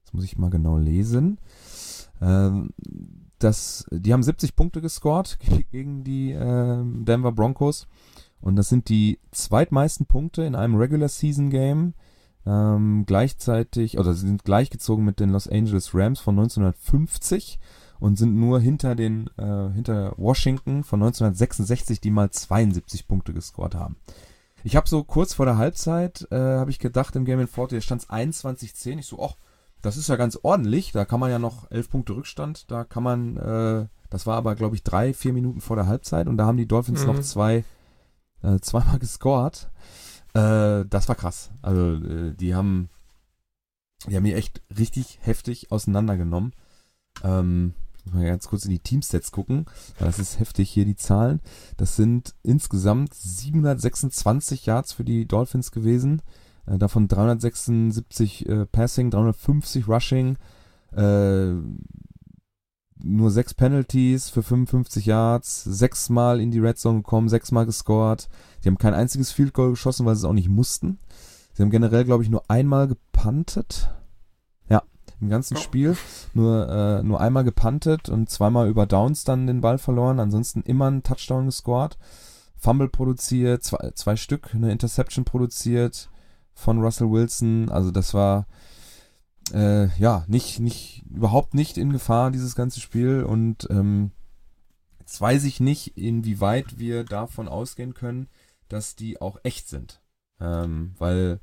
[0.00, 1.38] jetzt muss ich mal genau lesen,
[2.20, 2.70] ähm,
[3.38, 5.38] das, die haben 70 Punkte gescored
[5.70, 7.86] gegen die äh, Denver Broncos.
[8.40, 11.94] Und das sind die zweitmeisten Punkte in einem Regular Season Game
[12.46, 17.58] ähm, gleichzeitig, oder sie sind gleichgezogen mit den Los Angeles Rams von 1950
[18.00, 23.74] und sind nur hinter den, äh, hinter Washington von 1966, die mal 72 Punkte gescored
[23.74, 23.96] haben.
[24.64, 27.80] Ich habe so kurz vor der Halbzeit, äh, habe ich gedacht im Game in Forte,
[27.80, 28.98] stand es 21-10.
[28.98, 29.36] Ich so, ach,
[29.82, 30.92] das ist ja ganz ordentlich.
[30.92, 32.70] Da kann man ja noch elf Punkte Rückstand.
[32.70, 36.26] Da kann man, äh, das war aber, glaube ich, drei, vier Minuten vor der Halbzeit
[36.26, 37.06] und da haben die Dolphins mhm.
[37.06, 37.64] noch zwei,
[38.42, 39.70] äh, zweimal gescored.
[40.34, 41.50] Äh, das war krass.
[41.62, 42.90] Also äh, die haben,
[44.08, 46.52] die haben hier echt richtig heftig auseinandergenommen.
[47.22, 47.74] Ähm,
[48.12, 49.66] mal ganz kurz in die Teamstats gucken.
[49.98, 51.40] Das ist heftig hier die Zahlen.
[51.76, 56.22] Das sind insgesamt 726 Yards für die Dolphins gewesen.
[56.68, 60.36] Äh, davon 376 äh, Passing, 350 Rushing.
[60.92, 61.52] Äh,
[63.00, 68.28] nur sechs Penalties für 55 Yards, sechsmal in die Red Zone gekommen, sechsmal gescored.
[68.60, 70.98] Sie haben kein einziges Field Goal geschossen, weil sie es auch nicht mussten.
[71.52, 73.90] Sie haben generell, glaube ich, nur einmal gepuntet.
[74.68, 74.82] Ja,
[75.20, 75.60] im ganzen oh.
[75.60, 75.96] Spiel
[76.34, 80.18] nur, äh, nur einmal gepuntet und zweimal über Downs dann den Ball verloren.
[80.18, 81.98] Ansonsten immer einen Touchdown gescored.
[82.56, 86.10] Fumble produziert, zwei, zwei Stück, eine Interception produziert
[86.58, 87.70] von Russell Wilson.
[87.70, 88.46] Also das war
[89.52, 93.22] äh, ja, nicht, nicht, überhaupt nicht in Gefahr, dieses ganze Spiel.
[93.22, 94.10] Und ähm,
[94.98, 98.28] jetzt weiß ich nicht, inwieweit wir davon ausgehen können,
[98.68, 100.02] dass die auch echt sind.
[100.40, 101.40] Ähm, weil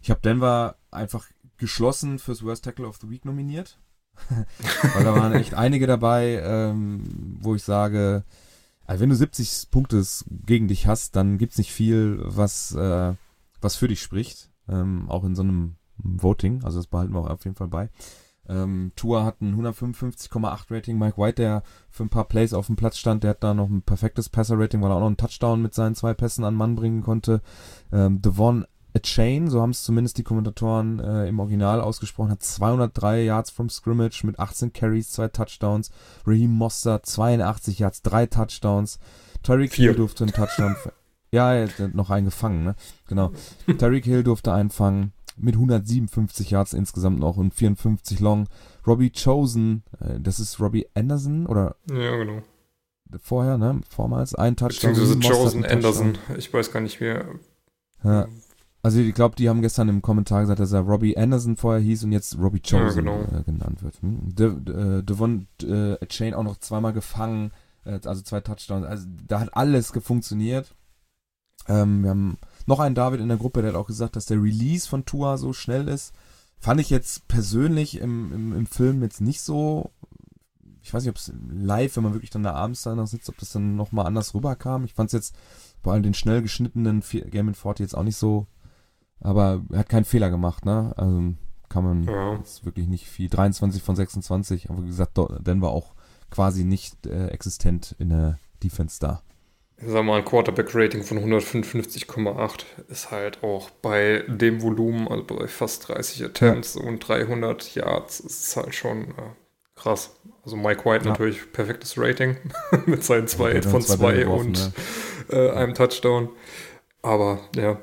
[0.00, 3.78] ich habe Denver einfach geschlossen fürs Worst Tackle of the Week nominiert.
[4.94, 8.24] weil da waren echt einige dabei, ähm, wo ich sage,
[8.84, 10.04] also wenn du 70 Punkte
[10.44, 13.14] gegen dich hast, dann gibt's nicht viel, was, äh,
[13.60, 14.47] was für dich spricht.
[14.68, 17.90] Ähm, auch in so einem Voting, also das behalten wir auch auf jeden Fall bei.
[18.48, 20.98] Ähm, Tua hat ein 155,8 Rating.
[20.98, 23.68] Mike White, der für ein paar Plays auf dem Platz stand, der hat da noch
[23.68, 26.74] ein perfektes Passer-Rating, weil er auch noch einen Touchdown mit seinen zwei Pässen an Mann
[26.74, 27.42] bringen konnte.
[27.92, 28.64] Ähm, Devon
[28.96, 33.50] A Chain, so haben es zumindest die Kommentatoren äh, im Original ausgesprochen, hat 203 Yards
[33.50, 35.90] from Scrimmage mit 18 Carries, zwei Touchdowns.
[36.26, 38.98] Raheem Mostert 82 Yards, drei Touchdowns.
[39.42, 40.74] Tyreek Hill durfte einen Touchdown.
[41.32, 42.74] Ja, er hat noch einen gefangen, ne?
[43.08, 43.32] Genau.
[43.66, 48.48] Tyreek Hill durfte einfangen mit 157 Yards insgesamt noch und 54 long.
[48.86, 51.76] Robbie Chosen, äh, das ist Robbie Anderson oder?
[51.90, 52.42] Ja, genau.
[53.22, 53.80] Vorher, ne?
[53.88, 54.92] Vormals ein Touchdown.
[54.92, 56.18] Beziehungsweise Chosen Anderson.
[56.36, 57.26] Ich weiß gar nicht mehr.
[58.04, 58.26] Ja.
[58.82, 62.04] Also ich glaube, die haben gestern im Kommentar gesagt, dass er Robbie Anderson vorher hieß
[62.04, 63.22] und jetzt Robbie Chosen ja, genau.
[63.22, 64.00] äh, genannt wird.
[64.02, 64.34] Hm?
[64.34, 67.50] De, de, Devon äh, Chain auch noch zweimal gefangen,
[67.84, 68.86] äh, also zwei Touchdowns.
[68.86, 70.74] Also da hat alles gefunktioniert.
[71.68, 74.42] Ähm, wir haben noch ein David in der Gruppe, der hat auch gesagt, dass der
[74.42, 76.14] Release von Tua so schnell ist.
[76.58, 79.92] Fand ich jetzt persönlich im, im, im Film jetzt nicht so.
[80.82, 83.38] Ich weiß nicht, ob es live, wenn man wirklich dann da abends da sitzt, ob
[83.38, 84.84] das dann nochmal anders rüberkam.
[84.84, 85.36] Ich fand es jetzt
[85.82, 88.46] vor allem den schnell geschnittenen Game in 40 jetzt auch nicht so.
[89.20, 90.92] Aber er hat keinen Fehler gemacht, ne?
[90.96, 91.34] Also
[91.68, 92.34] kann man ja.
[92.34, 93.28] jetzt wirklich nicht viel.
[93.28, 95.94] 23 von 26, aber wie gesagt, Denver auch
[96.30, 99.22] quasi nicht äh, existent in der Defense da
[99.86, 105.88] sag mal, ein Quarterback-Rating von 155,8 ist halt auch bei dem Volumen, also bei fast
[105.88, 106.82] 30 Attempts ja.
[106.82, 109.34] und 300 Yards, ist halt schon äh,
[109.76, 110.16] krass.
[110.44, 111.12] Also Mike White ja.
[111.12, 112.36] natürlich perfektes Rating
[112.86, 114.72] mit seinen zwei ja, von zwei, und
[115.30, 116.30] äh, einem Touchdown.
[117.02, 117.78] Aber ja,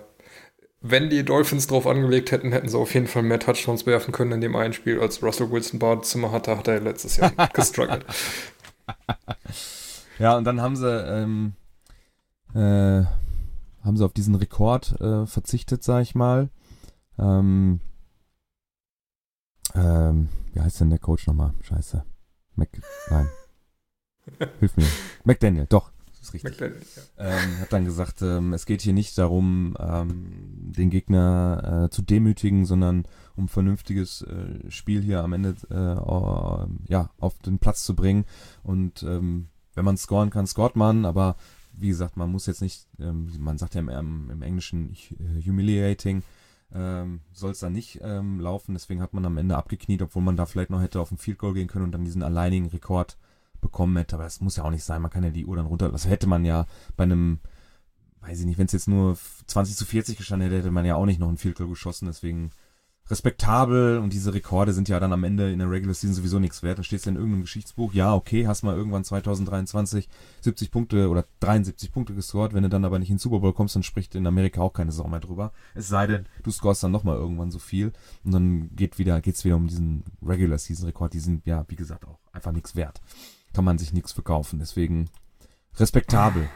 [0.82, 4.34] wenn die Dolphins drauf angelegt hätten, hätten sie auf jeden Fall mehr Touchdowns werfen können
[4.34, 8.06] in dem einen Spiel, als Russell Wilson Badezimmer hatte, hat er letztes Jahr gestruggelt.
[10.20, 11.54] Ja, und dann haben sie ähm,
[12.56, 13.06] äh,
[13.84, 16.50] haben sie auf diesen Rekord äh, verzichtet, sag ich mal.
[17.20, 17.82] Ähm,
[19.76, 21.54] ähm, wie heißt denn der Coach nochmal?
[21.62, 22.04] Scheiße.
[22.56, 22.70] Mac,
[23.10, 23.30] nein.
[24.60, 24.88] Hilf mir.
[25.26, 25.92] McDaniel, doch.
[26.20, 26.52] ist richtig.
[26.52, 26.82] McDaniel,
[27.18, 27.26] ja.
[27.26, 32.02] ähm, hat dann gesagt, ähm, es geht hier nicht darum, ähm, den Gegner äh, zu
[32.02, 37.96] demütigen, sondern um vernünftiges äh, Spiel hier am Ende äh, ja, auf den Platz zu
[37.96, 38.26] bringen.
[38.64, 41.36] Und ähm, wenn man scoren kann, scoret man, aber
[41.78, 44.96] wie gesagt, man muss jetzt nicht, ähm, man sagt ja im, im Englischen
[45.46, 46.24] humiliating,
[46.74, 48.74] ähm, soll es dann nicht ähm, laufen.
[48.74, 51.38] Deswegen hat man am Ende abgekniet, obwohl man da vielleicht noch hätte auf ein Field
[51.38, 53.18] Goal gehen können und dann diesen alleinigen Rekord
[53.62, 54.16] bekommen hätte.
[54.16, 55.02] Aber es muss ja auch nicht sein.
[55.02, 55.92] Man kann ja die Uhr dann runter.
[55.92, 56.66] Das hätte man ja
[56.98, 57.40] bei einem,
[58.22, 60.96] weiß ich nicht, wenn es jetzt nur 20 zu 40 gestanden hätte, hätte man ja
[60.96, 62.08] auch nicht noch ein Field Goal geschossen.
[62.08, 62.52] Deswegen
[63.08, 66.64] respektabel und diese Rekorde sind ja dann am Ende in der Regular Season sowieso nichts
[66.64, 66.80] wert.
[66.80, 70.10] Dann steht es ja in irgendeinem Geschichtsbuch, ja, okay, hast mal irgendwann 2023
[70.42, 73.54] 70 Punkte oder 73 Punkte gescored, wenn du dann aber nicht in den Super Bowl
[73.54, 75.52] kommst, dann spricht in Amerika auch keine Sau mehr drüber.
[75.76, 79.46] Es sei denn, du scorest dann nochmal irgendwann so viel und dann geht wieder, geht's
[79.46, 83.02] wieder um diesen Regular Season Rekord, die sind ja, wie gesagt, auch einfach nichts wert.
[83.54, 85.10] Kann man sich nichts verkaufen, deswegen
[85.78, 86.50] respektabel.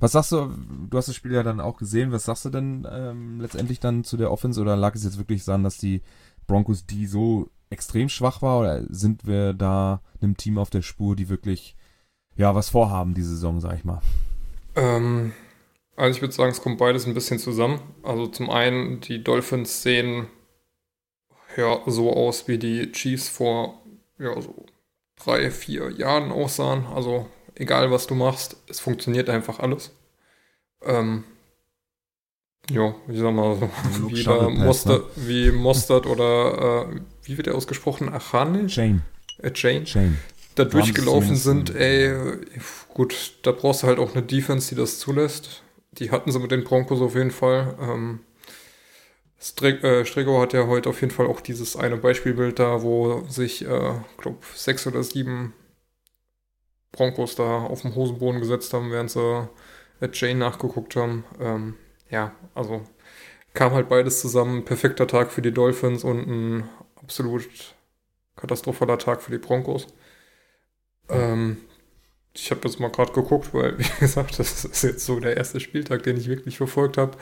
[0.00, 0.50] Was sagst du,
[0.90, 4.04] du hast das Spiel ja dann auch gesehen, was sagst du denn ähm, letztendlich dann
[4.04, 6.02] zu der Offense oder lag es jetzt wirklich daran, dass die
[6.46, 11.16] Broncos die so extrem schwach war oder sind wir da einem Team auf der Spur,
[11.16, 11.76] die wirklich
[12.36, 14.00] ja was vorhaben diese Saison, sag ich mal?
[14.76, 15.32] Ähm,
[15.96, 17.80] also ich würde sagen, es kommt beides ein bisschen zusammen.
[18.02, 20.26] Also zum einen, die Dolphins sehen
[21.56, 23.82] ja so aus, wie die Chiefs vor
[24.18, 24.66] ja so
[25.16, 26.86] drei, vier Jahren aussahen.
[26.86, 29.92] Also egal was du machst, es funktioniert einfach alles.
[30.82, 31.24] Ähm,
[32.70, 33.70] ja, ich sag mal so,
[34.10, 34.26] wie,
[34.58, 35.28] Mostert, ne?
[35.28, 38.08] wie Mostert oder äh, wie wird er ausgesprochen?
[38.08, 38.68] Achane?
[38.68, 39.02] Shane.
[39.42, 39.86] Äh, Jane.
[39.86, 40.18] Shane.
[40.54, 42.14] Da durchgelaufen sind, ey,
[42.94, 45.62] gut, da brauchst du halt auch eine Defense, die das zulässt.
[45.92, 47.76] Die hatten sie mit den Broncos auf jeden Fall.
[47.80, 48.20] Ähm,
[49.62, 53.64] äh, Strigo hat ja heute auf jeden Fall auch dieses eine Beispielbild da, wo sich,
[53.64, 55.52] äh, glaube sechs oder sieben
[56.94, 59.48] Broncos da auf dem Hosenboden gesetzt haben, während sie
[60.00, 61.24] at Jane nachgeguckt haben.
[61.40, 61.74] Ähm,
[62.10, 62.82] ja, also
[63.52, 64.64] kam halt beides zusammen.
[64.64, 67.46] Perfekter Tag für die Dolphins und ein absolut
[68.36, 69.86] katastrophaler Tag für die Broncos.
[71.08, 71.58] Ähm,
[72.32, 75.60] ich habe jetzt mal gerade geguckt, weil, wie gesagt, das ist jetzt so der erste
[75.60, 77.16] Spieltag, den ich wirklich verfolgt habe.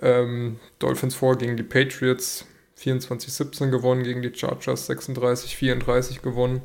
[0.00, 2.46] Ähm, Dolphins vor gegen die Patriots
[2.78, 6.62] 24-17 gewonnen, gegen die Chargers 36-34 gewonnen.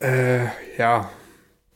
[0.00, 0.46] Äh,
[0.78, 1.10] ja,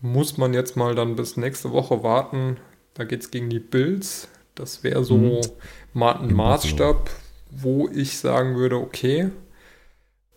[0.01, 2.59] muss man jetzt mal dann bis nächste Woche warten.
[2.95, 4.29] Da geht es gegen die Bills.
[4.55, 6.03] Das wäre so mhm.
[6.03, 7.11] ein Maßstab,
[7.51, 9.31] wo ich sagen würde, okay,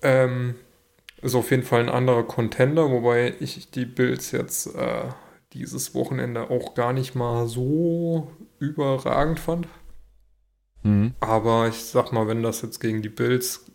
[0.01, 0.55] ähm,
[1.21, 5.09] ist auf jeden Fall ein anderer Contender, wobei ich die Bills jetzt äh,
[5.53, 9.67] dieses Wochenende auch gar nicht mal so überragend fand.
[10.83, 11.13] Mhm.
[11.19, 13.65] Aber ich sag mal, wenn das jetzt gegen die Bills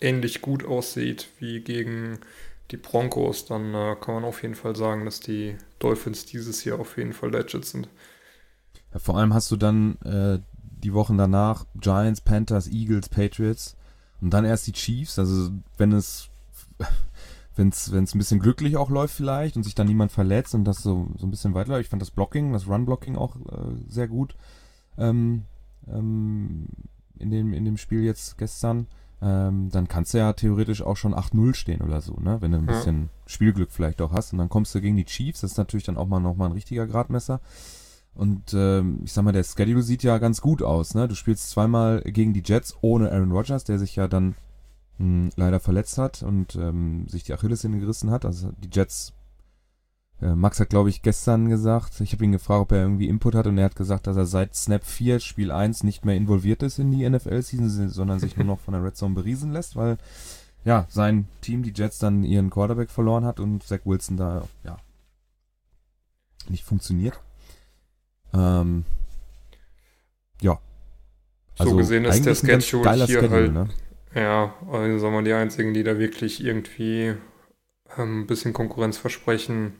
[0.00, 2.18] ähnlich gut aussieht wie gegen
[2.70, 6.80] die Broncos, dann äh, kann man auf jeden Fall sagen, dass die Dolphins dieses Jahr
[6.80, 7.88] auf jeden Fall legit sind.
[8.92, 10.40] Ja, vor allem hast du dann äh,
[10.82, 13.76] die Wochen danach Giants, Panthers, Eagles, Patriots
[14.20, 15.18] und dann erst die Chiefs.
[15.18, 16.28] Also wenn es
[17.56, 20.82] wenn es ein bisschen glücklich auch läuft vielleicht und sich dann niemand verletzt und das
[20.82, 21.86] so, so ein bisschen weiterläuft.
[21.86, 24.36] Ich fand das Blocking, das Run-Blocking auch äh, sehr gut
[24.98, 25.44] ähm,
[25.88, 26.66] ähm,
[27.18, 28.86] in, dem, in dem Spiel jetzt gestern
[29.22, 32.40] ähm, dann kannst du ja theoretisch auch schon 8-0 stehen oder so, ne?
[32.40, 33.08] Wenn du ein bisschen ja.
[33.26, 34.32] Spielglück vielleicht auch hast.
[34.32, 36.52] Und dann kommst du gegen die Chiefs, das ist natürlich dann auch mal nochmal ein
[36.52, 37.40] richtiger Gradmesser.
[38.14, 41.08] Und ähm, ich sag mal, der Schedule sieht ja ganz gut aus, ne?
[41.08, 44.34] Du spielst zweimal gegen die Jets ohne Aaron Rodgers, der sich ja dann
[44.98, 48.24] mh, hm, leider verletzt hat und ähm, sich die Achillessehne gerissen hat.
[48.24, 49.12] Also die Jets
[50.20, 53.46] Max hat, glaube ich, gestern gesagt, ich habe ihn gefragt, ob er irgendwie Input hat
[53.46, 56.78] und er hat gesagt, dass er seit Snap 4, Spiel 1 nicht mehr involviert ist
[56.78, 59.98] in die NFL-Season, sondern sich nur noch von der Red Zone beriesen lässt, weil
[60.64, 64.78] ja, sein Team, die Jets, dann ihren Quarterback verloren hat und Zach Wilson da, ja,
[66.48, 67.20] nicht funktioniert.
[68.34, 68.84] Ähm,
[70.40, 70.58] ja.
[71.58, 73.68] Also so gesehen ist der Schedule hier Schedule, halt, ne?
[74.14, 77.14] ja, also sagen wir die einzigen, die da wirklich irgendwie
[77.96, 79.74] ähm, ein bisschen Konkurrenz versprechen,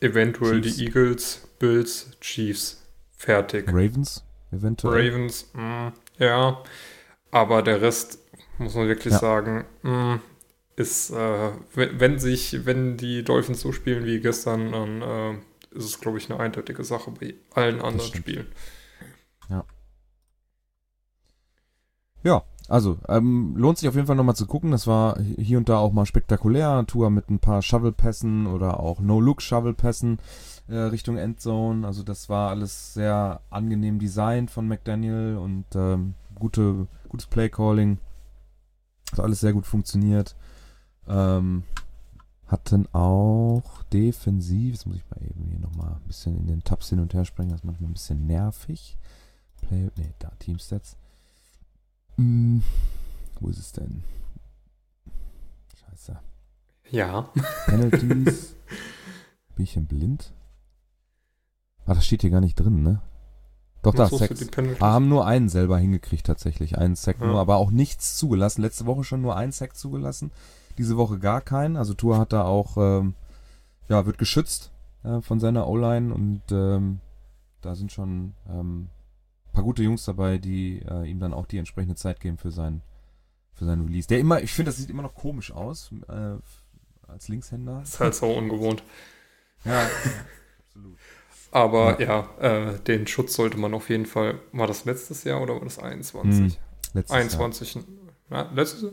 [0.00, 0.76] Eventuell Chiefs.
[0.76, 2.86] die Eagles, Bills, Chiefs.
[3.16, 3.66] Fertig.
[3.68, 5.08] Ravens, eventuell.
[5.08, 6.62] Ravens, mh, mm, ja.
[7.30, 8.18] Aber der Rest,
[8.58, 9.18] muss man wirklich ja.
[9.18, 10.20] sagen, mh, mm,
[10.76, 15.32] ist, äh, wenn, wenn, sich, wenn die Dolphins so spielen wie gestern, dann äh,
[15.76, 18.46] ist es, glaube ich, eine eindeutige Sache bei allen anderen Spielen.
[19.50, 19.64] Ja.
[22.22, 24.70] Ja, also, ähm, lohnt sich auf jeden Fall nochmal zu gucken.
[24.70, 26.84] Das war hier und da auch mal spektakulär.
[26.86, 30.18] Tour mit ein paar Shovel-Pässen oder auch No-Look-Shovel-Pässen
[30.68, 31.86] äh, Richtung Endzone.
[31.86, 37.98] Also das war alles sehr angenehm designt von McDaniel und ähm, gute, gutes Play-Calling.
[39.12, 40.36] Hat alles sehr gut funktioniert.
[41.08, 41.62] Ähm,
[42.46, 46.90] hatten auch defensiv, jetzt muss ich mal eben hier nochmal ein bisschen in den Tabs
[46.90, 48.98] hin und her springen, das ist manchmal ein bisschen nervig.
[49.62, 50.98] Play, nee, da, Teamstats.
[52.18, 52.62] Hm,
[53.40, 54.02] wo ist es denn?
[55.80, 56.18] Scheiße.
[56.90, 57.30] Ja.
[57.66, 58.56] Penalties.
[59.54, 60.32] Bin ich denn blind?
[61.86, 63.00] Ah, das steht hier gar nicht drin, ne?
[63.82, 64.48] Doch, da, Sex.
[64.80, 66.76] Ah, haben nur einen selber hingekriegt tatsächlich.
[66.76, 67.26] Einen Sack ja.
[67.26, 68.62] nur, aber auch nichts zugelassen.
[68.62, 70.32] Letzte Woche schon nur einen Sack zugelassen.
[70.76, 71.76] Diese Woche gar keinen.
[71.76, 73.14] Also Tour hat da auch, ähm,
[73.88, 74.72] ja, wird geschützt
[75.04, 77.00] äh, von seiner O-Line und ähm,
[77.60, 78.88] da sind schon ähm,
[79.52, 82.82] paar gute Jungs dabei, die äh, ihm dann auch die entsprechende Zeit geben für sein
[83.58, 84.06] für seinen Release.
[84.06, 86.36] Der immer, ich finde, das sieht immer noch komisch aus äh,
[87.08, 87.82] als Linkshänder.
[87.82, 88.82] ist halt so ungewohnt.
[89.64, 89.88] ja,
[90.60, 90.96] absolut.
[91.50, 94.40] Aber ja, ja äh, den Schutz sollte man auf jeden Fall.
[94.52, 96.38] War das letztes Jahr oder war das 21?
[96.38, 96.52] Hm,
[96.94, 97.74] letztes 21.
[97.74, 97.84] Jahr.
[98.30, 98.92] Ja, letztes Jahr?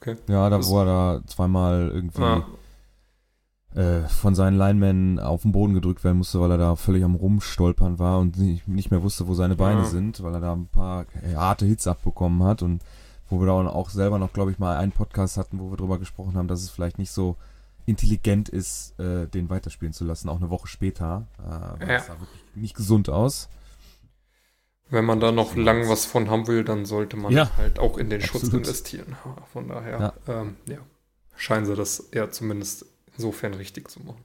[0.00, 0.16] Okay.
[0.28, 2.46] Ja, da das, wo er da zweimal irgendwie ja.
[3.76, 7.14] Äh, von seinen Linemen auf den Boden gedrückt werden musste, weil er da völlig am
[7.14, 9.86] Rumstolpern war und nicht, mehr wusste, wo seine Beine ja.
[9.86, 11.04] sind, weil er da ein paar
[11.34, 12.82] harte Hits abbekommen hat und
[13.28, 15.98] wo wir da auch selber noch, glaube ich, mal einen Podcast hatten, wo wir drüber
[15.98, 17.36] gesprochen haben, dass es vielleicht nicht so
[17.84, 21.26] intelligent ist, äh, den weiterspielen zu lassen, auch eine Woche später.
[21.38, 22.00] Äh, ja.
[22.00, 23.50] sah wirklich nicht gesund aus.
[24.88, 27.98] Wenn man da noch lang was von haben will, dann sollte man ja, halt auch
[27.98, 28.42] in den absolut.
[28.42, 29.16] Schutz investieren.
[29.52, 30.40] Von daher, ja.
[30.40, 30.78] Ähm, ja,
[31.36, 32.86] scheinen sie das ja zumindest
[33.16, 34.22] insofern richtig zu machen.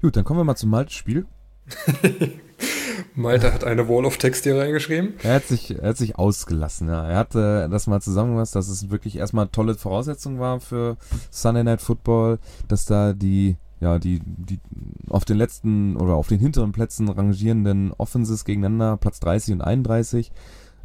[0.00, 1.26] Gut, dann kommen wir mal zum Malte-Spiel.
[3.14, 5.14] Malte hat eine Wall of Text hier reingeschrieben.
[5.22, 7.08] Er hat sich, er hat sich ausgelassen, ja.
[7.08, 10.96] Er hatte das mal zusammengefasst, dass es wirklich erstmal tolle Voraussetzung war für
[11.30, 12.38] Sunday Night Football,
[12.68, 14.60] dass da die, ja, die, die
[15.08, 20.32] auf den letzten oder auf den hinteren Plätzen rangierenden Offenses gegeneinander, Platz 30 und 31,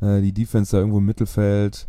[0.01, 1.87] äh, die Defense da irgendwo im Mittelfeld,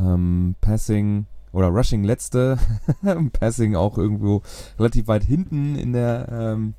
[0.00, 2.58] ähm, Passing oder Rushing letzte,
[3.32, 4.42] Passing auch irgendwo
[4.78, 6.74] relativ weit hinten in der, ähm,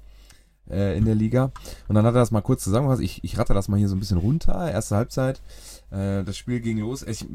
[0.70, 1.52] äh, in der Liga.
[1.88, 3.02] Und dann hat er das mal kurz zusammengefasst.
[3.02, 4.70] Ich, ich ratte das mal hier so ein bisschen runter.
[4.70, 5.42] Erste Halbzeit.
[5.92, 7.04] Äh, das Spiel ging los.
[7.04, 7.26] Ich,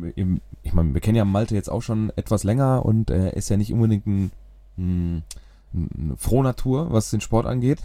[0.62, 3.56] ich meine, wir kennen ja Malte jetzt auch schon etwas länger und er ist ja
[3.56, 4.32] nicht unbedingt ein,
[4.76, 5.24] ein,
[5.72, 7.78] ein Frohnatur, was den Sport angeht.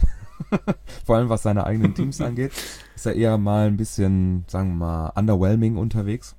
[1.06, 2.52] Vor allem was seine eigenen Teams angeht.
[2.94, 6.36] Ist er eher mal ein bisschen, sagen wir mal, underwhelming unterwegs.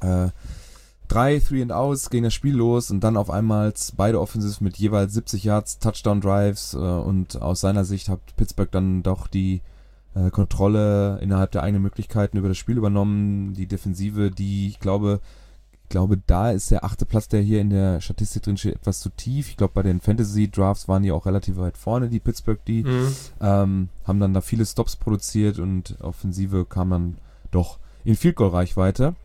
[0.00, 0.28] Äh,
[1.10, 4.76] drei Three and Outs ging das Spiel los und dann auf einmal beide Offensives mit
[4.76, 9.60] jeweils 70 Yards Touchdown Drives äh, und aus seiner Sicht hat Pittsburgh dann doch die
[10.14, 13.54] äh, Kontrolle innerhalb der eigenen Möglichkeiten über das Spiel übernommen.
[13.54, 15.20] Die Defensive, die ich glaube,
[15.82, 19.00] ich glaube, da ist der achte Platz, der hier in der Statistik drin steht, etwas
[19.00, 19.48] zu tief.
[19.48, 22.84] Ich glaube, bei den Fantasy Drafts waren die auch relativ weit vorne, die Pittsburgh, die
[22.84, 23.14] mhm.
[23.40, 27.18] ähm, haben dann da viele Stops produziert und Offensive kam dann
[27.50, 29.16] doch in Field Goal Reichweite.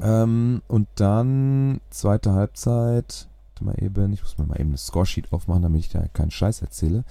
[0.00, 3.28] Ähm, und dann zweite Halbzeit.
[3.48, 6.30] Warte mal eben, ich muss mir mal eben eine Scoresheet aufmachen, damit ich da keinen
[6.30, 7.04] Scheiß erzähle.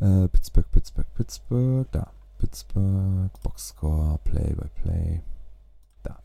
[0.00, 1.86] Äh, Pittsburgh, Pittsburgh, Pittsburgh.
[1.92, 2.10] Da.
[2.38, 5.22] Pittsburgh, Boxscore, Play by Play.
[6.02, 6.18] Da.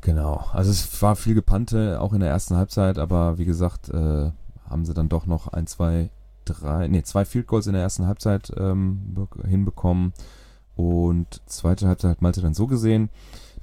[0.00, 0.46] Genau.
[0.52, 4.32] Also es war viel Gepannte, auch in der ersten Halbzeit, aber wie gesagt, äh,
[4.68, 6.10] haben sie dann doch noch ein, zwei,
[6.46, 10.14] drei, nee, zwei Field Goals in der ersten Halbzeit ähm, hinbekommen.
[10.74, 13.10] Und zweite Halbzeit hat Malte dann so gesehen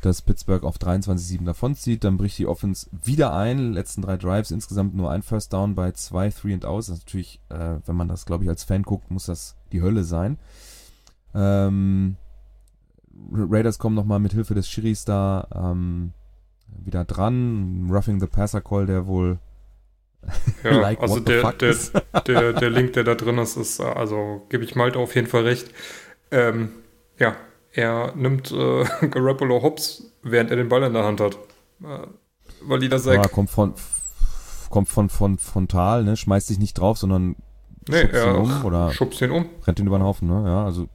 [0.01, 2.03] dass Pittsburgh auf 23-7 davonzieht.
[2.03, 3.73] Dann bricht die Offense wieder ein.
[3.73, 6.87] Letzten drei Drives insgesamt nur ein First Down bei zwei Three and Outs.
[6.87, 9.81] Das ist natürlich, äh, wenn man das, glaube ich, als Fan guckt, muss das die
[9.81, 10.37] Hölle sein.
[11.33, 12.17] Ähm,
[13.31, 16.13] Raiders kommen nochmal mit Hilfe des Schiris da ähm,
[16.83, 17.89] wieder dran.
[17.91, 19.39] Roughing the Passer Call, der wohl
[20.63, 21.75] ja, like also der, der,
[22.27, 25.43] der, der Link, der da drin ist, ist, also gebe ich Malte auf jeden Fall
[25.43, 25.73] recht.
[26.31, 26.71] Ähm,
[27.17, 27.35] ja,
[27.73, 31.35] er nimmt äh, Garoppolo Hobbs, während er den Ball in der Hand hat.
[31.83, 32.07] Äh,
[32.61, 33.23] weil die da sagt.
[33.23, 33.73] Ja, kommt von,
[34.69, 36.17] kommt von, von frontal, ne?
[36.17, 37.35] Schmeißt sich nicht drauf, sondern
[37.87, 39.45] nee, schubst ihn um oder schubst ihn um.
[39.65, 40.43] Rennt ihn über den Haufen, ne?
[40.45, 40.87] Ja, also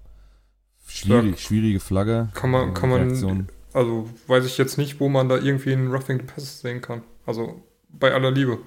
[0.87, 1.37] schwierig, ja.
[1.37, 2.29] schwierige Flagge.
[2.35, 5.91] Kann man, äh, kann man, also weiß ich jetzt nicht, wo man da irgendwie einen
[5.91, 7.03] Roughing the Pass sehen kann.
[7.27, 8.59] Also bei aller Liebe.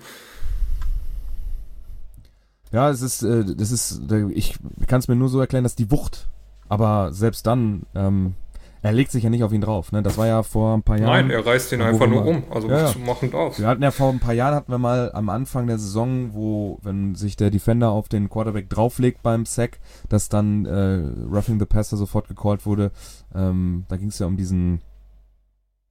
[2.72, 4.02] Ja, es ist, äh, das ist,
[4.34, 4.56] ich
[4.88, 6.28] kann es mir nur so erklären, dass die Wucht
[6.70, 8.36] aber selbst dann, ähm,
[8.82, 9.92] er legt sich ja nicht auf ihn drauf.
[9.92, 10.04] Ne?
[10.04, 11.28] Das war ja vor ein paar Jahren.
[11.28, 12.44] Nein, er reißt ihn einfach nur um.
[12.52, 12.94] Also ja, ja.
[13.06, 13.60] machend aus.
[13.60, 16.80] Wir hatten ja vor ein paar Jahren hatten wir mal am Anfang der Saison, wo
[16.84, 21.66] wenn sich der Defender auf den Quarterback drauflegt beim Sack, dass dann äh, Roughing the
[21.66, 22.92] Passer sofort gecallt wurde.
[23.36, 24.82] Ähm, da ging es ja um diesen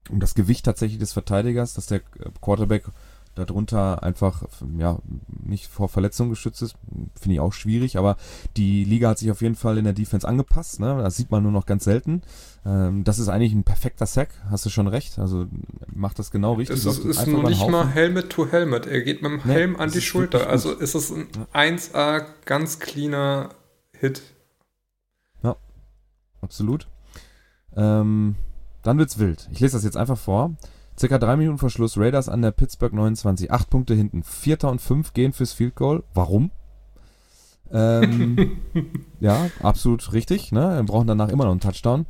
[0.09, 2.01] um das Gewicht tatsächlich des Verteidigers, dass der
[2.41, 2.85] Quarterback
[3.37, 4.43] darunter einfach
[4.79, 6.75] ja nicht vor Verletzungen geschützt ist,
[7.19, 8.17] finde ich auch schwierig, aber
[8.57, 10.99] die Liga hat sich auf jeden Fall in der Defense angepasst, ne?
[11.03, 12.23] Das sieht man nur noch ganz selten.
[12.65, 15.19] Ähm, das ist eigentlich ein perfekter Sack, hast du schon recht.
[15.19, 15.47] Also
[15.95, 16.79] macht das genau richtig.
[16.79, 18.87] Es ist, ist nur nicht mal Helmet to Helmet.
[18.87, 20.49] Er geht mit dem Helm nee, an die Schulter.
[20.49, 23.51] Also ist es ein 1A ganz cleaner
[23.93, 24.23] Hit.
[25.43, 25.57] Ja,
[26.41, 26.89] absolut.
[27.77, 28.37] Ähm,
[28.83, 29.49] dann wird's wild.
[29.53, 30.57] Ich lese das jetzt einfach vor.
[30.99, 33.51] Circa drei Minuten vor Schluss Raiders an der Pittsburgh 29.
[33.51, 34.23] Acht Punkte hinten.
[34.23, 36.03] Vierter und fünf gehen fürs Field Goal.
[36.15, 36.51] Warum?
[37.73, 38.59] ähm,
[39.21, 40.53] ja, absolut richtig.
[40.53, 40.77] Ne?
[40.77, 42.07] Wir brauchen danach immer noch einen Touchdown.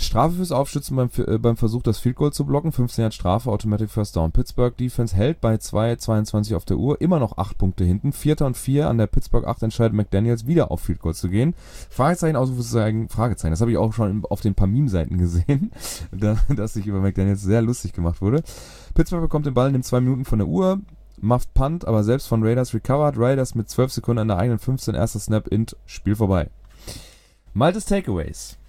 [0.00, 2.72] Strafe fürs Aufschützen beim, äh, beim Versuch, das Field Goal zu blocken.
[2.72, 4.32] 15 Yard Strafe, Automatic First Down.
[4.32, 7.00] Pittsburgh Defense hält bei 2,22 auf der Uhr.
[7.00, 8.12] Immer noch 8 Punkte hinten.
[8.12, 11.54] Vierter und 4 an der Pittsburgh 8 entscheidet McDaniels wieder auf Field Goal zu gehen.
[11.90, 13.52] Fragezeichen, Ausrufezeichen, Fragezeichen.
[13.52, 15.70] Das habe ich auch schon auf den paar Meme-Seiten gesehen,
[16.10, 18.42] dass sich über McDaniels sehr lustig gemacht wurde.
[18.94, 20.80] Pittsburgh bekommt den Ball, nimmt 2 Minuten von der Uhr.
[21.22, 23.18] Muffed Punt, aber selbst von Raiders recovered.
[23.18, 24.94] Raiders mit 12 Sekunden an der eigenen 15.
[24.94, 26.48] Erster Snap, Int, Spiel vorbei.
[27.52, 28.59] Maltes Takeaways.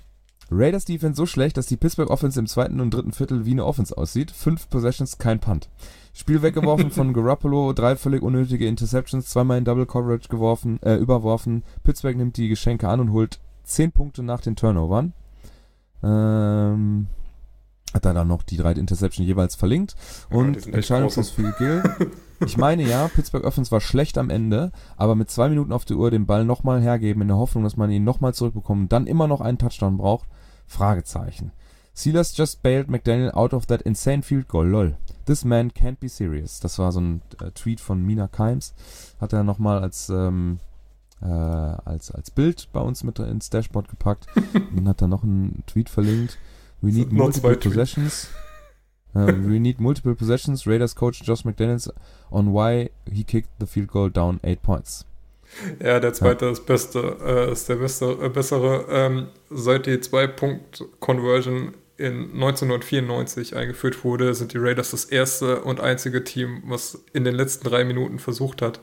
[0.52, 3.66] Raiders Defense so schlecht, dass die Pittsburgh Offense im zweiten und dritten Viertel wie eine
[3.66, 4.32] Offense aussieht.
[4.32, 5.70] Fünf Possessions, kein Punt.
[6.14, 11.64] Spiel weggeworfen von Garoppolo, drei völlig unnötige Interceptions, zweimal in Double Coverage geworfen, äh, überworfen.
[11.84, 15.14] Pittsburgh nimmt die Geschenke an und holt zehn Punkte nach den Turnovern.
[16.04, 17.08] Ähm,
[17.94, 19.96] hat er dann noch die drei Interceptions jeweils verlinkt.
[20.30, 21.08] Und ja,
[21.58, 21.84] Gill.
[22.46, 25.98] Ich meine ja, Pittsburgh Offense war schlecht am Ende, aber mit zwei Minuten auf der
[25.98, 29.08] Uhr den Ball nochmal hergeben in der Hoffnung, dass man ihn nochmal zurückbekommt und dann
[29.08, 30.28] immer noch einen Touchdown braucht,
[30.66, 31.52] Fragezeichen.
[31.94, 34.66] Steelers just bailed McDaniel out of that insane field goal.
[34.66, 34.98] Lol.
[35.26, 36.60] This man can't be serious.
[36.60, 38.74] Das war so ein äh, Tweet von Mina Kimes.
[39.20, 40.60] Hat er nochmal als, ähm,
[41.22, 44.28] äh, als, als Bild bei uns mit ins Dashboard gepackt.
[44.54, 46.38] und dann hat er noch einen Tweet verlinkt.
[46.82, 48.30] We need multiple possessions.
[49.16, 50.66] Uh, we need multiple possessions.
[50.66, 51.90] Raiders coach Josh McDaniels
[52.32, 55.06] on why he kicked the field goal down eight points.
[55.84, 56.52] Ja, der zweite ja.
[56.52, 58.86] ist beste, äh, ist der beste, äh, bessere.
[58.90, 66.24] Ähm, seit die Zwei-Punkt-Conversion in 1994 eingeführt wurde, sind die Raiders das erste und einzige
[66.24, 68.80] Team, was in den letzten drei Minuten versucht hat,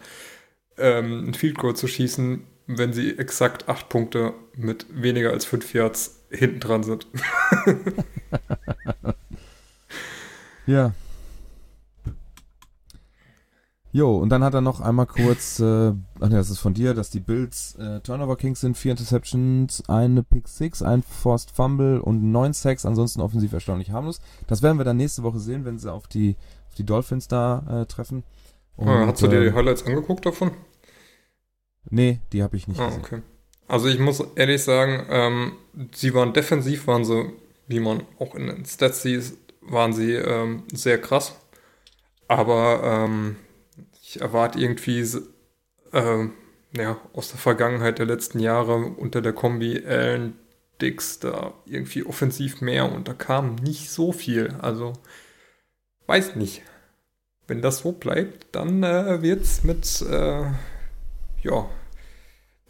[0.76, 5.72] ähm, ein Field Goal zu schießen, wenn sie exakt acht Punkte mit weniger als fünf
[5.72, 7.06] Yards hinten dran sind.
[10.66, 10.92] ja,
[13.90, 16.92] Jo, und dann hat er noch einmal kurz, äh, ach nee, das ist von dir,
[16.92, 22.00] dass die Bills äh, Turnover Kings sind, vier Interceptions, eine Pick Six, ein Forced Fumble
[22.00, 24.20] und neun Sacks, ansonsten offensiv erstaunlich harmlos.
[24.46, 26.36] Das werden wir dann nächste Woche sehen, wenn sie auf die,
[26.68, 28.24] auf die Dolphins da äh, treffen.
[28.76, 30.50] Und, ah, hast du dir die äh, Highlights angeguckt davon?
[31.88, 33.00] Nee, die habe ich nicht ah, gesehen.
[33.00, 33.22] Okay.
[33.68, 35.52] Also ich muss ehrlich sagen, ähm,
[35.94, 37.30] sie waren defensiv, waren sie,
[37.66, 41.36] wie man auch in den Stats sieht, waren sie ähm, sehr krass.
[42.28, 43.36] Aber ähm,
[44.02, 45.00] ich erwarte irgendwie
[45.92, 46.28] äh,
[46.76, 50.38] ja, aus der Vergangenheit der letzten Jahre unter der Kombi Allen
[50.80, 54.54] Dix da irgendwie offensiv mehr und da kam nicht so viel.
[54.60, 54.94] Also
[56.06, 56.62] weiß nicht.
[57.46, 60.44] Wenn das so bleibt, dann äh, es mit äh,
[61.42, 61.70] ja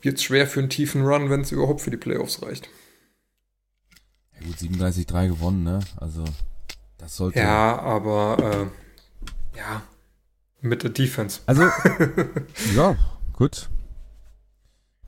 [0.03, 2.69] wird's schwer für einen tiefen Run, wenn es überhaupt für die Playoffs reicht.
[4.41, 5.81] Ja gut, 37-3 gewonnen, ne?
[5.97, 6.25] Also
[6.99, 7.39] das sollte.
[7.39, 8.71] Ja, aber
[9.55, 9.83] äh, ja,
[10.61, 11.41] mit der Defense.
[11.47, 11.63] Also,
[12.77, 12.97] ja,
[13.33, 13.69] gut.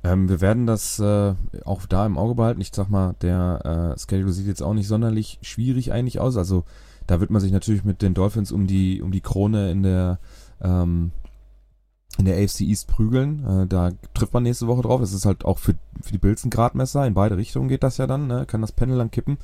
[0.03, 1.35] Ähm, wir werden das äh,
[1.65, 2.61] auch da im Auge behalten.
[2.61, 6.37] Ich sag mal, der äh, Schedule sieht jetzt auch nicht sonderlich schwierig eigentlich aus.
[6.37, 6.65] Also
[7.07, 10.19] da wird man sich natürlich mit den Dolphins um die um die Krone in der
[10.63, 11.13] ähm,
[12.21, 13.45] in der AFC East prügeln.
[13.45, 15.01] Äh, da trifft man nächste Woche drauf.
[15.01, 17.07] Das ist halt auch für, für die Bills ein Gradmesser.
[17.07, 18.27] In beide Richtungen geht das ja dann.
[18.27, 18.45] Ne?
[18.47, 19.39] Kann das Panel dann kippen.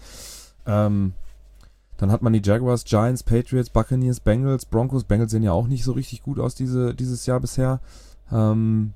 [0.66, 1.14] Ähm,
[1.96, 5.04] dann hat man die Jaguars, Giants, Patriots, Buccaneers, Bengals, Broncos.
[5.04, 7.80] Bengals sehen ja auch nicht so richtig gut aus diese, dieses Jahr bisher.
[8.30, 8.92] Ähm,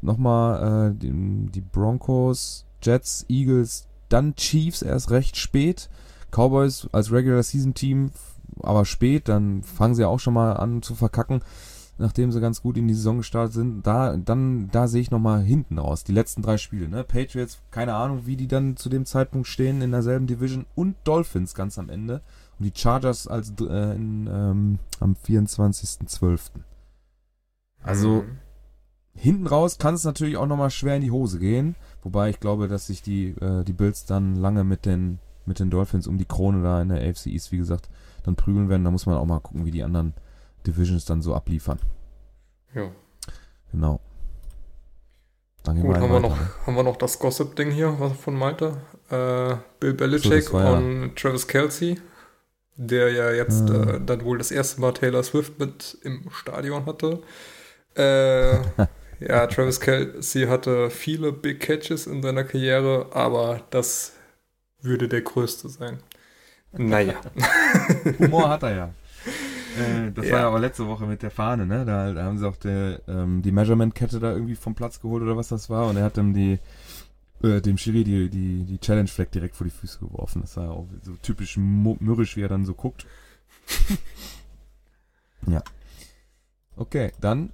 [0.00, 1.12] Nochmal äh, die,
[1.50, 5.88] die Broncos, Jets, Eagles, dann Chiefs erst recht spät.
[6.30, 8.10] Cowboys als Regular Season Team,
[8.60, 11.40] aber spät, dann fangen sie auch schon mal an zu verkacken
[11.98, 15.42] nachdem sie ganz gut in die Saison gestartet sind, da, dann, da sehe ich nochmal
[15.42, 16.04] hinten raus.
[16.04, 17.02] Die letzten drei Spiele, ne?
[17.02, 21.54] Patriots, keine Ahnung, wie die dann zu dem Zeitpunkt stehen in derselben Division und Dolphins
[21.54, 22.22] ganz am Ende.
[22.58, 26.40] Und die Chargers als äh, in, ähm, am 24.12.
[27.82, 28.38] Also mhm.
[29.14, 31.74] hinten raus kann es natürlich auch nochmal schwer in die Hose gehen.
[32.04, 35.70] Wobei ich glaube, dass sich die, äh, die Bills dann lange mit den, mit den
[35.70, 37.90] Dolphins um die Krone da in der AFC East, wie gesagt,
[38.22, 38.84] dann prügeln werden.
[38.84, 40.14] Da muss man auch mal gucken, wie die anderen
[40.68, 41.78] Divisions dann so abliefern.
[42.74, 42.90] Ja.
[43.72, 44.00] Genau.
[45.64, 46.50] Dann Gut, haben wir, noch, ne?
[46.66, 48.78] haben wir noch das Gossip-Ding hier was von Malte.
[49.10, 51.08] Äh, Bill Belichick so, und ja.
[51.14, 51.98] Travis Kelsey
[52.78, 53.96] der ja jetzt ah.
[53.96, 57.20] äh, dann wohl das erste Mal Taylor Swift mit im Stadion hatte.
[57.96, 58.54] Äh,
[59.20, 64.12] ja, Travis Kelsey hatte viele Big Catches in seiner Karriere, aber das
[64.80, 65.98] würde der größte sein.
[66.72, 67.14] Naja.
[68.20, 68.90] Humor hat er ja.
[69.76, 70.32] Äh, das ja.
[70.32, 71.84] war ja auch letzte Woche mit der Fahne, ne?
[71.84, 75.36] Da, da haben sie auch der, ähm, die Measurement-Kette da irgendwie vom Platz geholt oder
[75.36, 76.58] was das war und er hat dann die
[77.42, 80.42] äh, dem Schiri die, die, die Challenge Flag direkt vor die Füße geworfen.
[80.42, 83.06] Das war auch so typisch mürrisch, wie er dann so guckt.
[85.46, 85.62] ja.
[86.76, 87.52] Okay, dann.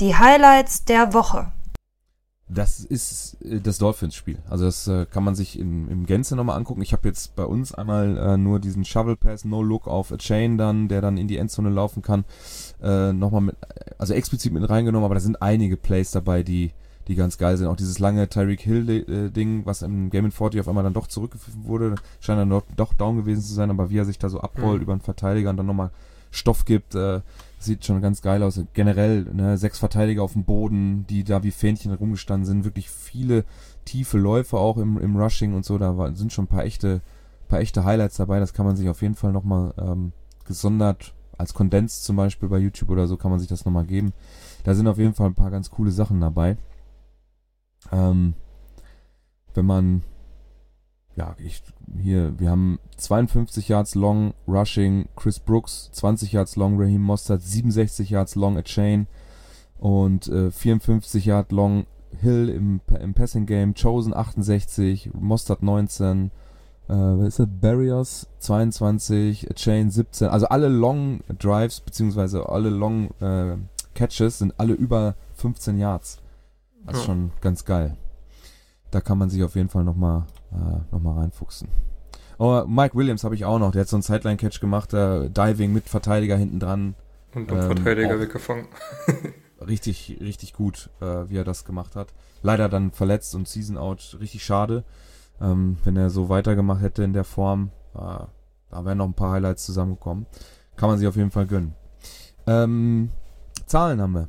[0.00, 1.52] Die Highlights der Woche.
[2.48, 4.38] Das ist äh, das Dolphins-Spiel.
[4.48, 6.82] Also das äh, kann man sich im, im Gänze nochmal angucken.
[6.82, 10.16] Ich habe jetzt bei uns einmal äh, nur diesen Shovel Pass No Look auf a
[10.16, 12.24] Chain dann, der dann in die Endzone laufen kann,
[12.82, 13.56] äh, nochmal mit,
[13.98, 15.04] also explizit mit reingenommen.
[15.04, 16.72] Aber da sind einige Plays dabei, die
[17.08, 17.66] die ganz geil sind.
[17.66, 21.94] Auch dieses lange Tyreek Hill-Ding, was im Game 40 auf einmal dann doch zurückgeführt wurde,
[22.20, 24.76] scheint dann doch, doch down gewesen zu sein, aber wie er sich da so abrollt
[24.76, 24.82] mhm.
[24.82, 25.90] über einen Verteidiger und dann nochmal
[26.30, 27.22] Stoff gibt, äh,
[27.58, 28.60] sieht schon ganz geil aus.
[28.72, 33.44] Generell, ne, sechs Verteidiger auf dem Boden, die da wie Fähnchen rumgestanden sind, wirklich viele
[33.84, 37.00] tiefe Läufe auch im, im Rushing und so, da war, sind schon ein paar echte,
[37.48, 40.12] paar echte Highlights dabei, das kann man sich auf jeden Fall nochmal ähm,
[40.44, 44.12] gesondert als Kondens zum Beispiel bei YouTube oder so kann man sich das nochmal geben.
[44.64, 46.56] Da sind auf jeden Fall ein paar ganz coole Sachen dabei.
[47.92, 48.34] Ähm,
[49.54, 50.02] wenn man,
[51.18, 51.62] ja, ich,
[52.00, 58.10] hier, wir haben 52 Yards long Rushing Chris Brooks, 20 Yards long Raheem Mostert, 67
[58.10, 59.08] Yards long a Chain
[59.78, 61.86] und äh, 54 Yards long
[62.20, 66.30] Hill im, im Passing Game, Chosen 68, Mostert 19,
[66.88, 67.48] äh, wer ist das?
[67.50, 73.56] Barriers 22, a Chain 17, also alle Long Drives, beziehungsweise alle Long äh,
[73.94, 76.18] Catches sind alle über 15 Yards.
[76.86, 77.96] Das ist schon ganz geil.
[78.90, 81.68] Da kann man sich auf jeden Fall nochmal äh, noch reinfuchsen.
[82.38, 83.72] Oh, Mike Williams habe ich auch noch.
[83.72, 86.94] Der hat so einen Sideline-Catch gemacht, äh, Diving mit Verteidiger hinten dran.
[87.34, 88.68] Und ähm, Verteidiger weggefangen.
[89.66, 92.14] richtig, richtig gut, äh, wie er das gemacht hat.
[92.42, 94.16] Leider dann verletzt und Season Out.
[94.20, 94.84] Richtig schade.
[95.40, 99.32] Ähm, wenn er so weitergemacht hätte in der Form, äh, da wären noch ein paar
[99.32, 100.26] Highlights zusammengekommen.
[100.76, 101.74] Kann man sich auf jeden Fall gönnen.
[102.46, 103.10] Ähm,
[103.66, 104.28] Zahlen haben wir.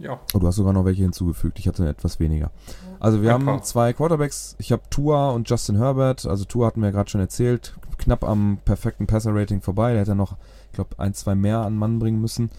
[0.00, 0.18] Ja.
[0.34, 1.58] Oh, du hast sogar noch welche hinzugefügt.
[1.58, 2.50] Ich hatte etwas weniger.
[2.98, 3.62] Also wir Ein haben paar.
[3.62, 4.56] zwei Quarterbacks.
[4.58, 6.26] Ich habe Tua und Justin Herbert.
[6.26, 7.74] Also Tua hatten wir gerade schon erzählt.
[7.98, 9.92] Knapp am perfekten Passer-Rating vorbei.
[9.92, 10.36] Der hätte noch,
[10.70, 12.50] ich glaube, ein, zwei mehr an Mann bringen müssen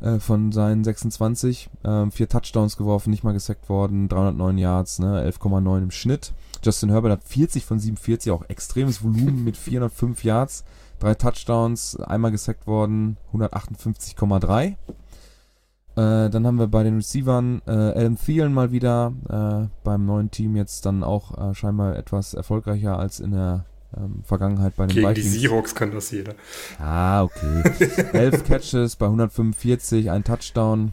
[0.00, 1.68] äh, von seinen 26.
[1.84, 4.08] Ähm, vier Touchdowns geworfen, nicht mal gesackt worden.
[4.08, 6.32] 309 Yards, ne, 11,9 im Schnitt.
[6.62, 10.64] Justin Herbert hat 40 von 47, auch extremes Volumen mit 405 Yards.
[11.00, 14.74] Drei Touchdowns, einmal gesackt worden, 158,3.
[15.98, 20.30] Äh, dann haben wir bei den Receivern äh, Adam Thielen mal wieder äh, beim neuen
[20.30, 23.64] Team jetzt dann auch äh, scheinbar etwas erfolgreicher als in der
[23.96, 25.32] ähm, Vergangenheit bei den Gegen Vikings.
[25.32, 26.34] die Seahawks kann das jeder.
[26.78, 27.64] Ah, okay.
[28.12, 30.92] Elf Catches bei 145, ein Touchdown.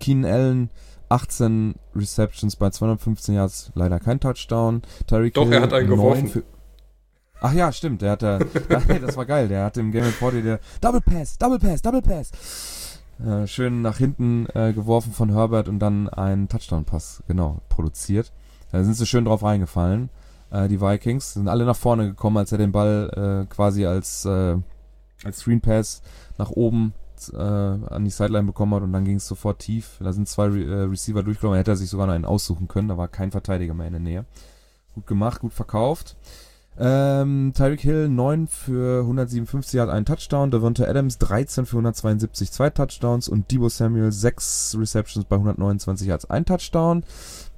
[0.00, 0.70] Keenan Allen
[1.08, 4.82] 18 Receptions bei 215 Yards, leider kein Touchdown.
[5.06, 6.42] Tyreek Doch, Hill, er hat einen geworfen.
[7.40, 10.42] Ach ja, stimmt, der hat da, das war geil, der hat im Game of 40
[10.42, 12.30] der Double Pass, Double Pass, Double Pass.
[13.24, 18.32] Äh, schön nach hinten äh, geworfen von Herbert und dann einen Touchdown-Pass, genau, produziert.
[18.72, 20.08] Da sind sie schön drauf reingefallen.
[20.50, 24.24] Äh, die Vikings sind alle nach vorne gekommen, als er den Ball äh, quasi als,
[24.24, 24.56] äh,
[25.24, 26.02] als Screen Pass
[26.38, 26.94] nach oben
[27.32, 29.98] äh, an die Sideline bekommen hat und dann ging es sofort tief.
[30.00, 32.88] Da sind zwei Re äh, Receiver durchgelaufen, hätte er sich sogar noch einen aussuchen können,
[32.88, 34.24] da war kein Verteidiger mehr in der Nähe.
[34.94, 36.16] Gut gemacht, gut verkauft.
[36.82, 42.70] Ähm, Tyreek Hill 9 für 157 hat einen Touchdown, Devonta Adams 13 für 172 zwei
[42.70, 47.04] Touchdowns und Debo Samuel 6 Receptions bei 129 Yards ein Touchdown.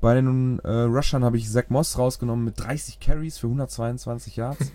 [0.00, 4.72] Bei den äh, Rushern habe ich Zach Moss rausgenommen mit 30 Carries für 122 Yards.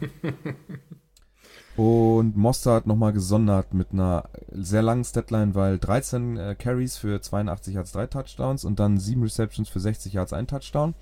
[1.75, 7.75] und Mostert nochmal gesondert mit einer sehr langen Statline, weil 13 äh, Carries für 82
[7.75, 10.95] Yards drei Touchdowns und dann 7 Receptions für 60 Yards ein Touchdown.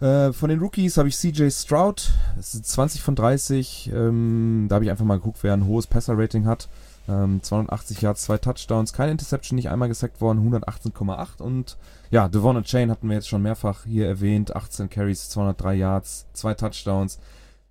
[0.00, 3.90] Äh, von den Rookies habe ich CJ Stroud, das ist 20 von 30.
[3.94, 6.68] Ähm, da habe ich einfach mal geguckt, wer ein hohes Passer-Rating hat.
[7.06, 11.42] Ähm, 280 Yards, zwei Touchdowns, keine Interception, nicht einmal gesackt worden, 118,8.
[11.42, 11.76] Und
[12.10, 14.56] ja, Devon Chain hatten wir jetzt schon mehrfach hier erwähnt.
[14.56, 17.18] 18 Carries, 203 Yards, zwei Touchdowns,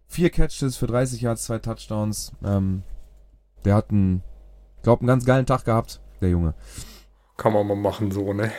[0.07, 2.32] vier Catches für 30 Yards, zwei Touchdowns.
[2.43, 2.84] Ähm,
[3.65, 4.24] der hat einen,
[4.84, 6.53] glaube einen ganz geilen Tag gehabt, der Junge.
[7.36, 8.51] Kann man mal machen, so, ne?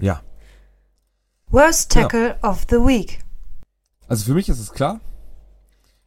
[0.00, 0.20] ja,
[1.50, 2.50] Worst Tackle ja.
[2.50, 3.20] of the Week.
[4.08, 5.00] Also für mich ist es klar.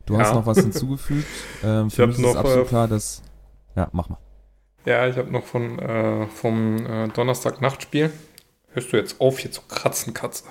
[0.05, 0.21] Du ja.
[0.21, 1.27] hast noch was hinzugefügt.
[1.63, 3.21] Ähm, für ich mich ist es absolut äh, klar, dass.
[3.75, 4.17] Ja, mach mal.
[4.85, 8.11] Ja, ich habe noch von, äh, vom äh, Donnerstag-Nachtspiel.
[8.71, 10.45] Hörst du jetzt auf, hier zu kratzen, Katze?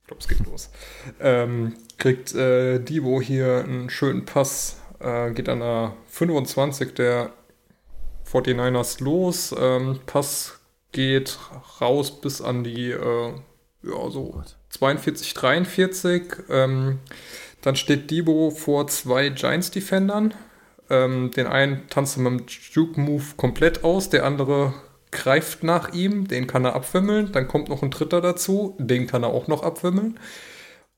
[0.00, 0.70] Ich glaube, es geht los.
[1.20, 7.32] Ähm, kriegt äh, Divo hier einen schönen Pass äh, geht an der 25 der
[8.30, 9.54] 49ers los.
[9.58, 10.60] Ähm, Pass
[10.92, 11.38] geht
[11.80, 13.32] raus bis an die äh,
[13.82, 16.22] ja, so 42, 43.
[16.48, 16.98] Ähm,
[17.62, 20.34] dann steht Debo vor zwei Giants-Defendern.
[20.88, 24.74] Ähm, den einen tanzt er mit dem Juke-Move komplett aus, der andere
[25.12, 27.32] greift nach ihm, den kann er abwimmeln.
[27.32, 30.18] Dann kommt noch ein dritter dazu, den kann er auch noch abwimmeln.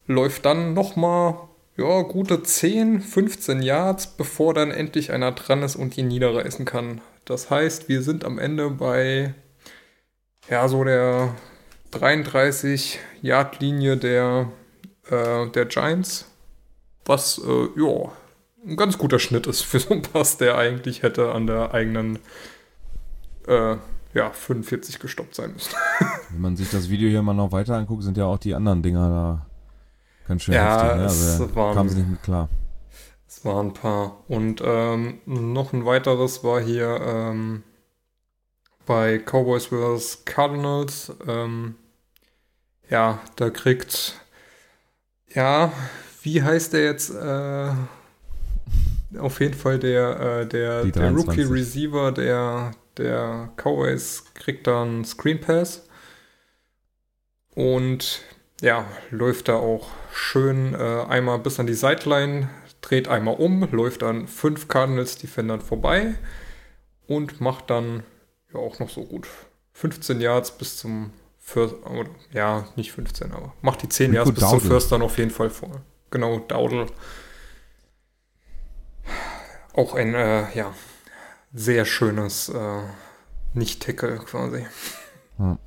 [0.06, 5.96] Läuft dann nochmal ja, gute 10, 15 Yards, bevor dann endlich einer dran ist und
[5.96, 7.00] ihn niederreißen kann.
[7.24, 9.34] Das heißt, wir sind am Ende bei
[10.50, 11.34] ja, so der
[11.92, 14.48] 33-Yard-Linie der,
[15.10, 16.26] äh, der Giants.
[17.04, 18.12] Was, äh, ja,
[18.64, 22.18] ein ganz guter Schnitt ist für so einen Pass, der eigentlich hätte an der eigenen
[23.46, 23.76] äh,
[24.14, 25.74] ja, 45 gestoppt sein müssen.
[26.30, 28.82] Wenn man sich das Video hier mal noch weiter anguckt, sind ja auch die anderen
[28.82, 29.46] Dinger da
[30.28, 30.96] ganz schön ja, heftig.
[30.96, 31.02] Ne?
[31.02, 32.48] Also es waren, kamen sie nicht mit klar.
[33.26, 34.22] Es waren ein paar.
[34.28, 37.62] Und ähm, noch ein weiteres war hier ähm,
[38.86, 40.24] bei Cowboys vs.
[40.24, 41.12] Cardinals.
[41.26, 41.76] Ähm,
[42.92, 44.20] ja, da kriegt,
[45.34, 45.72] ja,
[46.20, 47.10] wie heißt der jetzt?
[47.10, 47.70] Äh,
[49.18, 55.40] auf jeden Fall der, äh, der, der Rookie Receiver der, der Cowboys kriegt dann Screen
[55.40, 55.88] Pass.
[57.54, 58.20] Und
[58.60, 62.50] ja, läuft da auch schön äh, einmal bis an die Sideline,
[62.82, 66.14] dreht einmal um, läuft dann fünf Cardinals Defendern vorbei
[67.06, 68.02] und macht dann
[68.52, 69.28] ja auch noch so gut.
[69.72, 71.10] 15 Yards bis zum
[71.54, 74.60] Oder, ja, nicht 15, aber macht die 10 Yards bis Daudel.
[74.60, 75.82] zum First dann auf jeden Fall vor.
[76.10, 76.86] Genau, Daudel.
[79.74, 80.72] Auch ein, äh, ja,
[81.52, 82.82] sehr schönes äh,
[83.54, 84.66] Nicht-Tackle quasi.
[85.38, 85.58] Ja.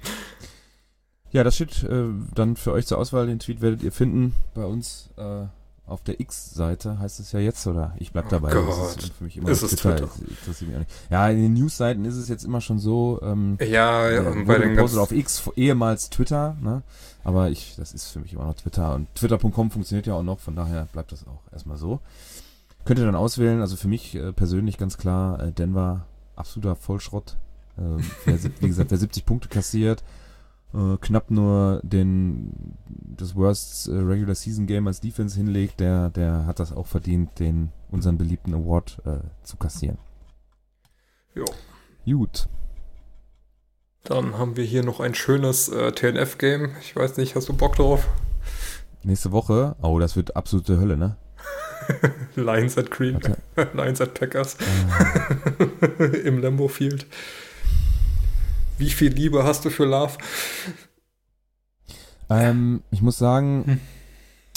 [1.31, 3.27] ja das steht äh, dann für euch zur Auswahl.
[3.27, 5.45] Den Tweet werdet ihr finden bei uns äh,
[5.87, 7.93] auf der X-Seite, heißt es ja jetzt, oder?
[7.99, 8.55] Ich bleib dabei.
[8.57, 10.09] Oh das ist für mich immer ist Twitter.
[10.43, 10.85] Twitter.
[11.11, 13.19] Ja, in den News-Seiten ist es jetzt immer schon so.
[13.21, 16.81] Ähm, ja, ja äh, bei den auf X, ehemals Twitter, ne?
[17.23, 18.95] Aber ich, das ist für mich immer noch Twitter.
[18.95, 21.99] Und twitter.com funktioniert ja auch noch, von daher bleibt das auch erstmal so.
[22.83, 26.05] Könnt ihr dann auswählen, also für mich äh, persönlich ganz klar, äh, Denver
[26.35, 27.35] absoluter Vollschrott.
[27.77, 30.03] Äh, wer, wie gesagt, wer 70 Punkte kassiert,
[30.73, 32.75] äh, knapp nur den
[33.17, 37.39] das Worst äh, Regular Season Game als Defense hinlegt, der, der hat das auch verdient,
[37.39, 39.97] den unseren beliebten Award äh, zu kassieren.
[41.33, 41.45] Ja.
[42.05, 42.47] Gut.
[44.03, 46.75] Dann haben wir hier noch ein schönes äh, TNF-Game.
[46.81, 48.07] Ich weiß nicht, hast du Bock drauf?
[49.03, 49.75] Nächste Woche?
[49.81, 51.17] Oh, das wird absolute Hölle, ne?
[52.35, 53.19] Lions at Green,
[53.73, 56.03] Lions at Packers ah.
[56.23, 57.05] im Lambo Field.
[58.77, 60.17] Wie viel Liebe hast du für Love?
[62.29, 63.79] Ähm, ich muss sagen, hm.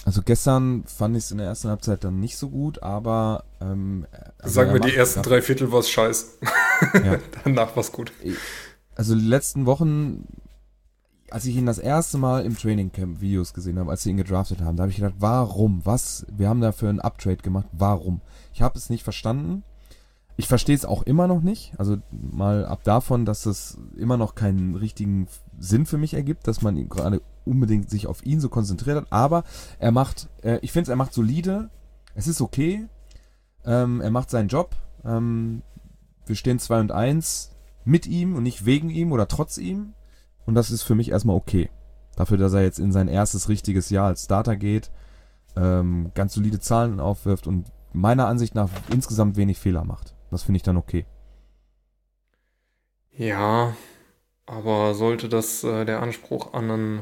[0.04, 4.06] also gestern fand ich es in der ersten Halbzeit dann nicht so gut, aber ähm,
[4.38, 6.38] also sagen wir, die ersten drei Viertel war es scheiß.
[6.94, 7.18] Ja.
[7.44, 8.12] Danach war es gut.
[8.94, 10.24] Also die letzten Wochen
[11.30, 14.16] als ich ihn das erste Mal im Training Camp Videos gesehen habe, als sie ihn
[14.16, 15.82] gedraftet haben, da habe ich gedacht, warum?
[15.84, 16.26] Was?
[16.30, 17.66] Wir haben dafür einen Uptrade gemacht.
[17.72, 18.20] Warum?
[18.54, 19.62] Ich habe es nicht verstanden.
[20.38, 21.72] Ich verstehe es auch immer noch nicht.
[21.78, 25.26] Also mal ab davon, dass es immer noch keinen richtigen
[25.58, 29.06] Sinn für mich ergibt, dass man gerade unbedingt sich auf ihn so konzentriert hat.
[29.10, 29.42] Aber
[29.80, 31.70] er macht, äh, ich finde es, er macht solide.
[32.14, 32.86] Es ist okay.
[33.64, 34.76] Ähm, er macht seinen Job.
[35.04, 35.62] Ähm,
[36.24, 37.50] wir stehen 2 und 1
[37.84, 39.92] mit ihm und nicht wegen ihm oder trotz ihm.
[40.46, 41.68] Und das ist für mich erstmal okay.
[42.14, 44.92] Dafür, dass er jetzt in sein erstes richtiges Jahr als Starter geht,
[45.56, 50.14] ähm, ganz solide Zahlen aufwirft und meiner Ansicht nach insgesamt wenig Fehler macht.
[50.30, 51.06] Das finde ich dann okay.
[53.12, 53.74] Ja,
[54.46, 57.00] aber sollte das äh, der Anspruch an einen,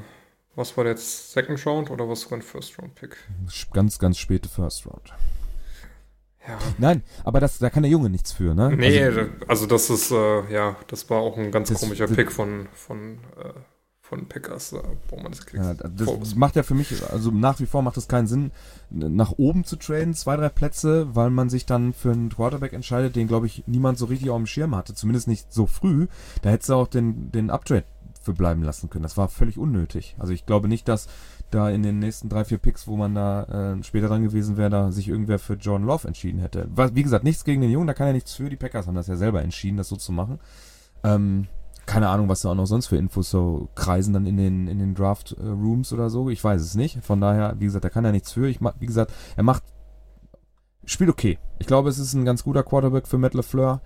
[0.55, 3.17] was war der jetzt, Second Round oder was war ein First Round Pick?
[3.73, 5.13] Ganz, ganz späte First Round.
[6.49, 6.59] Ja.
[6.79, 8.75] Nein, aber das, da kann der Junge nichts für, ne?
[8.77, 12.31] Nee, also, also das ist, äh, ja, das war auch ein ganz das, komischer Pick
[12.31, 13.53] von, von, äh,
[14.09, 17.67] von Pickers, äh, wo man das Ja, das macht ja für mich, also nach wie
[17.67, 18.53] vor macht es keinen Sinn,
[18.91, 23.17] nach oben zu traden, zwei, drei Plätze, weil man sich dann für einen Quarterback entscheidet,
[23.17, 26.07] den, glaube ich, niemand so richtig auf dem Schirm hatte, zumindest nicht so früh.
[26.43, 27.85] Da hättest du auch den, den Uptrade
[28.23, 29.03] für bleiben lassen können.
[29.03, 30.15] Das war völlig unnötig.
[30.19, 31.09] Also ich glaube nicht, dass
[31.51, 34.71] da in den nächsten drei, vier Picks, wo man da äh, später dran gewesen wäre,
[34.71, 36.69] da sich irgendwer für John Love entschieden hätte.
[36.93, 38.51] Wie gesagt, nichts gegen den Jungen, da kann er nichts für.
[38.51, 40.41] Die Packers haben das ja selber entschieden, das so zu machen.
[41.05, 41.47] Ähm,
[41.87, 44.79] keine Ahnung, was da auch noch sonst für Infos so kreisen dann in den, in
[44.79, 46.29] den Draft äh, Rooms oder so.
[46.29, 47.05] Ich weiß es nicht.
[47.05, 48.49] Von daher, wie gesagt, da kann er nichts für.
[48.49, 49.63] Ich, wie gesagt, er macht,
[50.85, 51.39] spielt okay.
[51.59, 53.81] Ich glaube, es ist ein ganz guter Quarterback für Matt LeFleur.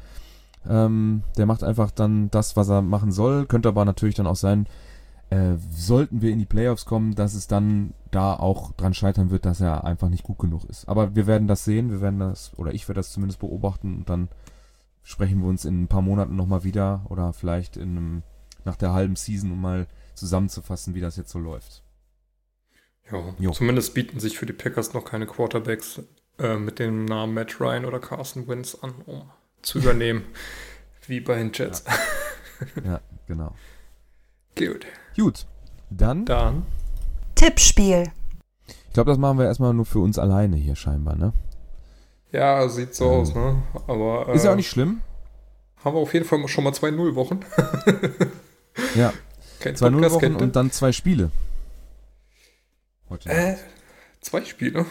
[0.69, 3.47] Ähm, der macht einfach dann das, was er machen soll.
[3.47, 4.67] Könnte aber natürlich dann auch sein,
[5.31, 9.45] äh, sollten wir in die Playoffs kommen, dass es dann da auch dran scheitern wird,
[9.45, 10.89] dass er einfach nicht gut genug ist.
[10.89, 14.11] Aber wir werden das sehen, wir werden das, oder ich werde das zumindest beobachten und
[14.11, 14.29] dann
[15.03, 18.23] sprechen wir uns in ein paar Monaten nochmal wieder oder vielleicht in einem,
[18.65, 21.83] nach der halben Season, um mal zusammenzufassen, wie das jetzt so läuft.
[23.11, 23.51] Ja, jo.
[23.51, 26.03] zumindest bieten sich für die Packers noch keine Quarterbacks
[26.39, 29.31] äh, mit dem Namen Matt Ryan oder Carson Wentz an, um
[29.63, 30.25] zu übernehmen,
[31.07, 31.85] wie bei den Jets.
[32.77, 33.55] Ja, ja genau.
[34.57, 34.87] Gut.
[35.17, 35.47] Gut,
[35.91, 36.25] dann.
[36.25, 36.65] Dann.
[37.35, 38.13] Tippspiel.
[38.67, 41.33] Ich glaube, das machen wir erstmal nur für uns alleine hier scheinbar, ne?
[42.33, 43.63] Ja, sieht so ähm, aus, ne?
[43.87, 44.29] Aber.
[44.29, 45.03] Äh, ist ja auch nicht schlimm.
[45.85, 47.41] Haben wir auf jeden Fall schon mal zwei Null-Wochen.
[48.95, 49.13] ja.
[49.61, 51.31] Kein zwei Null-Wochen und dann zwei Spiele.
[53.09, 53.57] Heute äh,
[54.21, 54.87] zwei Spiele?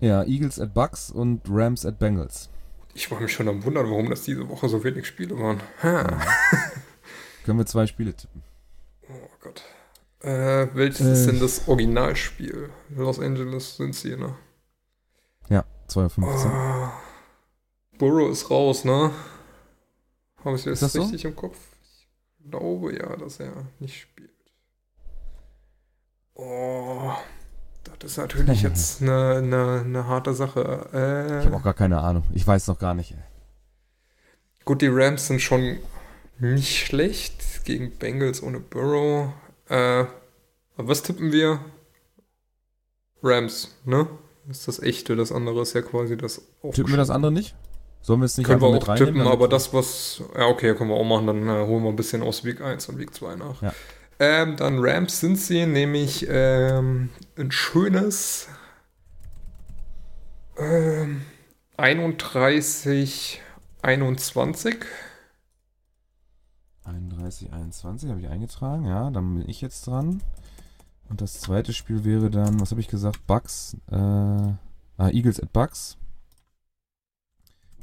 [0.00, 2.50] Ja, Eagles at Bucks und Rams at Bengals.
[2.94, 5.60] Ich war mich schon am wundern, warum das diese Woche so wenig Spiele waren.
[5.82, 6.04] Ja.
[7.44, 8.42] Können wir zwei Spiele tippen?
[9.08, 9.62] Oh Gott.
[10.20, 12.70] Äh, welches äh, ist denn das Originalspiel?
[12.90, 14.34] Los Angeles sind sie, ne?
[15.48, 16.88] Ja, 2.15 oh,
[17.98, 19.10] Burrow ist raus, ne?
[20.44, 21.28] Habe ich das, das richtig so?
[21.28, 21.56] im Kopf?
[22.38, 24.30] Ich glaube ja, dass er nicht spielt.
[26.34, 27.12] Oh.
[27.98, 30.88] Das ist natürlich jetzt eine, eine, eine harte Sache.
[30.92, 32.24] Äh, ich habe auch gar keine Ahnung.
[32.32, 33.14] Ich weiß noch gar nicht.
[34.64, 35.78] Gut, die Rams sind schon
[36.38, 39.32] nicht schlecht gegen Bengals ohne Burrow.
[39.68, 40.04] Äh,
[40.76, 41.60] was tippen wir?
[43.22, 44.06] Rams, ne?
[44.48, 46.42] Das ist das echte, das andere ist ja quasi das
[46.72, 47.54] Tippen wir das andere nicht?
[48.00, 50.22] Sollen wir es nicht können wir auch tippen, aber das, was.
[50.34, 51.26] Ja, okay, können wir auch machen.
[51.26, 53.60] Dann äh, holen wir ein bisschen aus Week 1 und Week 2 nach.
[53.60, 53.74] Ja.
[54.20, 58.48] Ähm, dann Rams sind sie, nämlich ähm, ein schönes
[60.56, 61.22] ähm,
[61.76, 63.40] 31,
[63.82, 64.76] 21.
[66.84, 70.22] 31, 21 habe ich eingetragen, ja, dann bin ich jetzt dran.
[71.08, 73.26] Und das zweite Spiel wäre dann, was habe ich gesagt?
[73.26, 75.96] Bucks, äh, ah, Eagles at Bucks.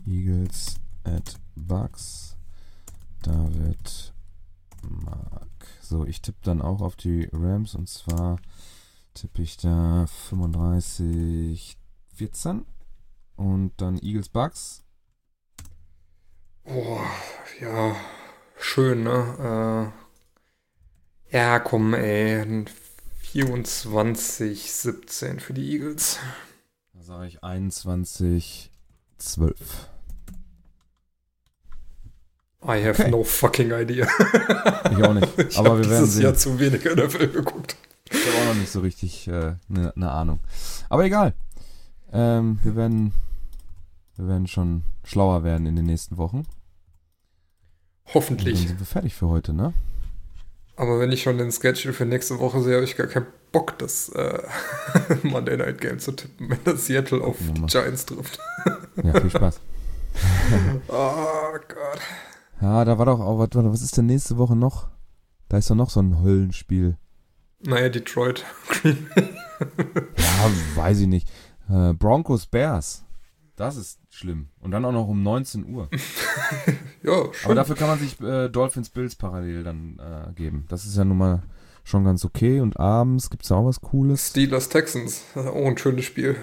[0.05, 2.37] Eagles at Bucks.
[3.23, 4.13] David
[4.83, 5.67] Mark.
[5.81, 8.37] So, ich tippe dann auch auf die Rams und zwar
[9.15, 11.77] tippe ich da 35,
[12.13, 12.65] 14
[13.35, 14.83] und dann Eagles Bucks.
[16.65, 16.99] Oh,
[17.61, 17.95] ja,
[18.57, 19.91] schön, ne?
[21.31, 22.65] Äh, ja, komm, ey,
[23.25, 26.19] 24, 17 für die Eagles.
[26.93, 28.71] Da sage ich 21,
[29.17, 29.89] 12.
[32.63, 33.11] I have okay.
[33.11, 34.07] no fucking idea.
[34.91, 35.37] ich auch nicht.
[35.37, 36.23] ich Aber wir werden sehen.
[36.23, 37.75] Jahr zu wenig NFL geguckt.
[38.09, 40.39] Ich habe auch noch nicht so richtig eine äh, ne, ne Ahnung.
[40.89, 41.33] Aber egal.
[42.13, 43.13] Ähm, wir werden
[44.15, 46.45] wir werden schon schlauer werden in den nächsten Wochen.
[48.13, 48.53] Hoffentlich.
[48.55, 49.73] Und dann sind wir fertig für heute, ne?
[50.77, 53.77] Aber wenn ich schon den Schedule für nächste Woche sehe, habe ich gar keinen Bock,
[53.79, 54.43] das äh,
[55.23, 58.39] Monday Night Game zu tippen, wenn das Seattle auf die Giants trifft.
[59.01, 59.61] ja, viel Spaß.
[60.89, 61.99] oh Gott.
[62.61, 64.89] Ja, da war doch auch, warte, was ist denn nächste Woche noch?
[65.49, 66.97] Da ist doch noch so ein Höllenspiel.
[67.61, 68.43] Naja, Detroit.
[68.83, 71.29] ja, weiß ich nicht.
[71.69, 73.05] Äh, Broncos Bears.
[73.55, 74.49] Das ist schlimm.
[74.59, 75.89] Und dann auch noch um 19 Uhr.
[77.05, 77.45] Ja, schon.
[77.45, 80.65] Aber dafür kann man sich äh, Dolphins Bills parallel dann äh, geben.
[80.69, 81.43] Das ist ja nun mal
[81.83, 82.59] schon ganz okay.
[82.59, 84.29] Und abends gibt es auch was Cooles.
[84.29, 85.23] Steelers Texans.
[85.35, 86.35] Auch ein schönes Spiel.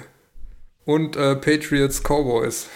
[0.84, 2.68] Und äh, Patriots Cowboys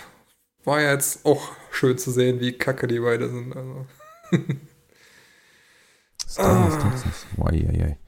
[0.65, 3.57] war ja jetzt auch schön zu sehen, wie kacke die beide sind.
[3.57, 3.87] Also.
[6.29, 6.91] Star Wars ah.
[6.91, 7.27] Texas.
[7.37, 7.99] Wai,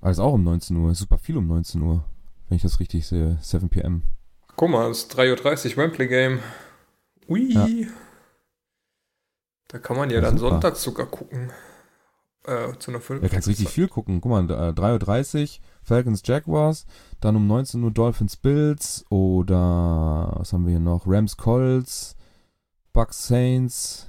[0.00, 0.94] Alles auch um 19 Uhr.
[0.94, 2.04] Super viel um 19 Uhr.
[2.48, 3.36] Wenn ich das richtig sehe.
[3.42, 4.04] 7 p.m.
[4.56, 6.40] Guck mal, es ist 3.30 Uhr Wembley Game.
[7.28, 7.52] Ui.
[7.52, 7.66] Ja.
[9.68, 10.52] Da kann man ja, ja dann super.
[10.52, 11.52] sonntags sogar gucken.
[12.44, 13.20] Äh, zu einer Film.
[13.20, 14.22] Da kannst richtig viel gucken.
[14.22, 16.86] Guck mal, 3.30 Uhr Falcons Jaguars,
[17.20, 21.02] dann um 19 Uhr Dolphins Bills oder was haben wir hier noch?
[21.06, 22.16] Rams Colts,
[22.94, 24.08] Bucks Saints,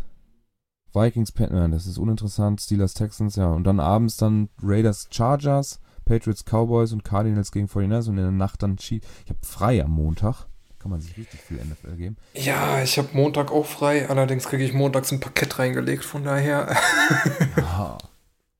[0.94, 3.52] Vikings Nein, das ist uninteressant, Steelers Texans, ja.
[3.52, 8.32] Und dann abends dann Raiders Chargers, Patriots Cowboys und Cardinals gegen 49ers und in der
[8.32, 9.08] Nacht dann Chiefs.
[9.26, 10.48] Ich habe frei am Montag.
[10.80, 12.18] Kann man sich richtig viel NFL geben.
[12.34, 14.10] Ja, ich habe Montag auch frei.
[14.10, 16.76] Allerdings kriege ich montags ein Parkett reingelegt, von daher.
[17.58, 17.98] ja,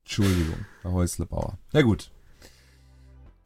[0.04, 1.58] Entschuldigung, Herr Häuslebauer.
[1.72, 2.12] Na gut,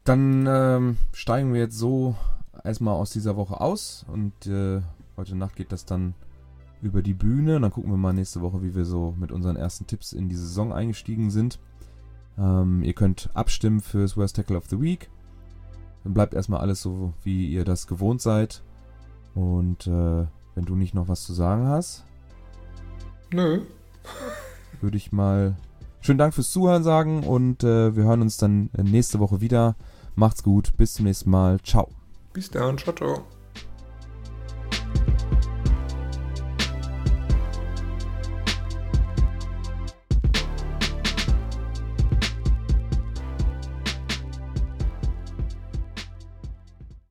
[0.03, 2.15] dann ähm, steigen wir jetzt so
[2.63, 4.81] erstmal aus dieser Woche aus und äh,
[5.17, 6.15] heute Nacht geht das dann
[6.81, 7.55] über die Bühne.
[7.55, 10.29] Und dann gucken wir mal nächste Woche, wie wir so mit unseren ersten Tipps in
[10.29, 11.59] die Saison eingestiegen sind.
[12.37, 15.09] Ähm, ihr könnt abstimmen fürs Worst Tackle of the Week.
[16.03, 18.63] Dann bleibt erstmal alles so, wie ihr das gewohnt seid.
[19.35, 20.25] Und äh,
[20.55, 22.03] wenn du nicht noch was zu sagen hast.
[23.31, 23.61] Nö.
[24.81, 25.55] würde ich mal
[26.01, 29.75] schönen Dank fürs Zuhören sagen und äh, wir hören uns dann nächste Woche wieder.
[30.15, 31.59] Macht's gut, bis zum nächsten Mal.
[31.61, 31.89] Ciao.
[32.33, 33.23] Bis dann, ciao, ciao.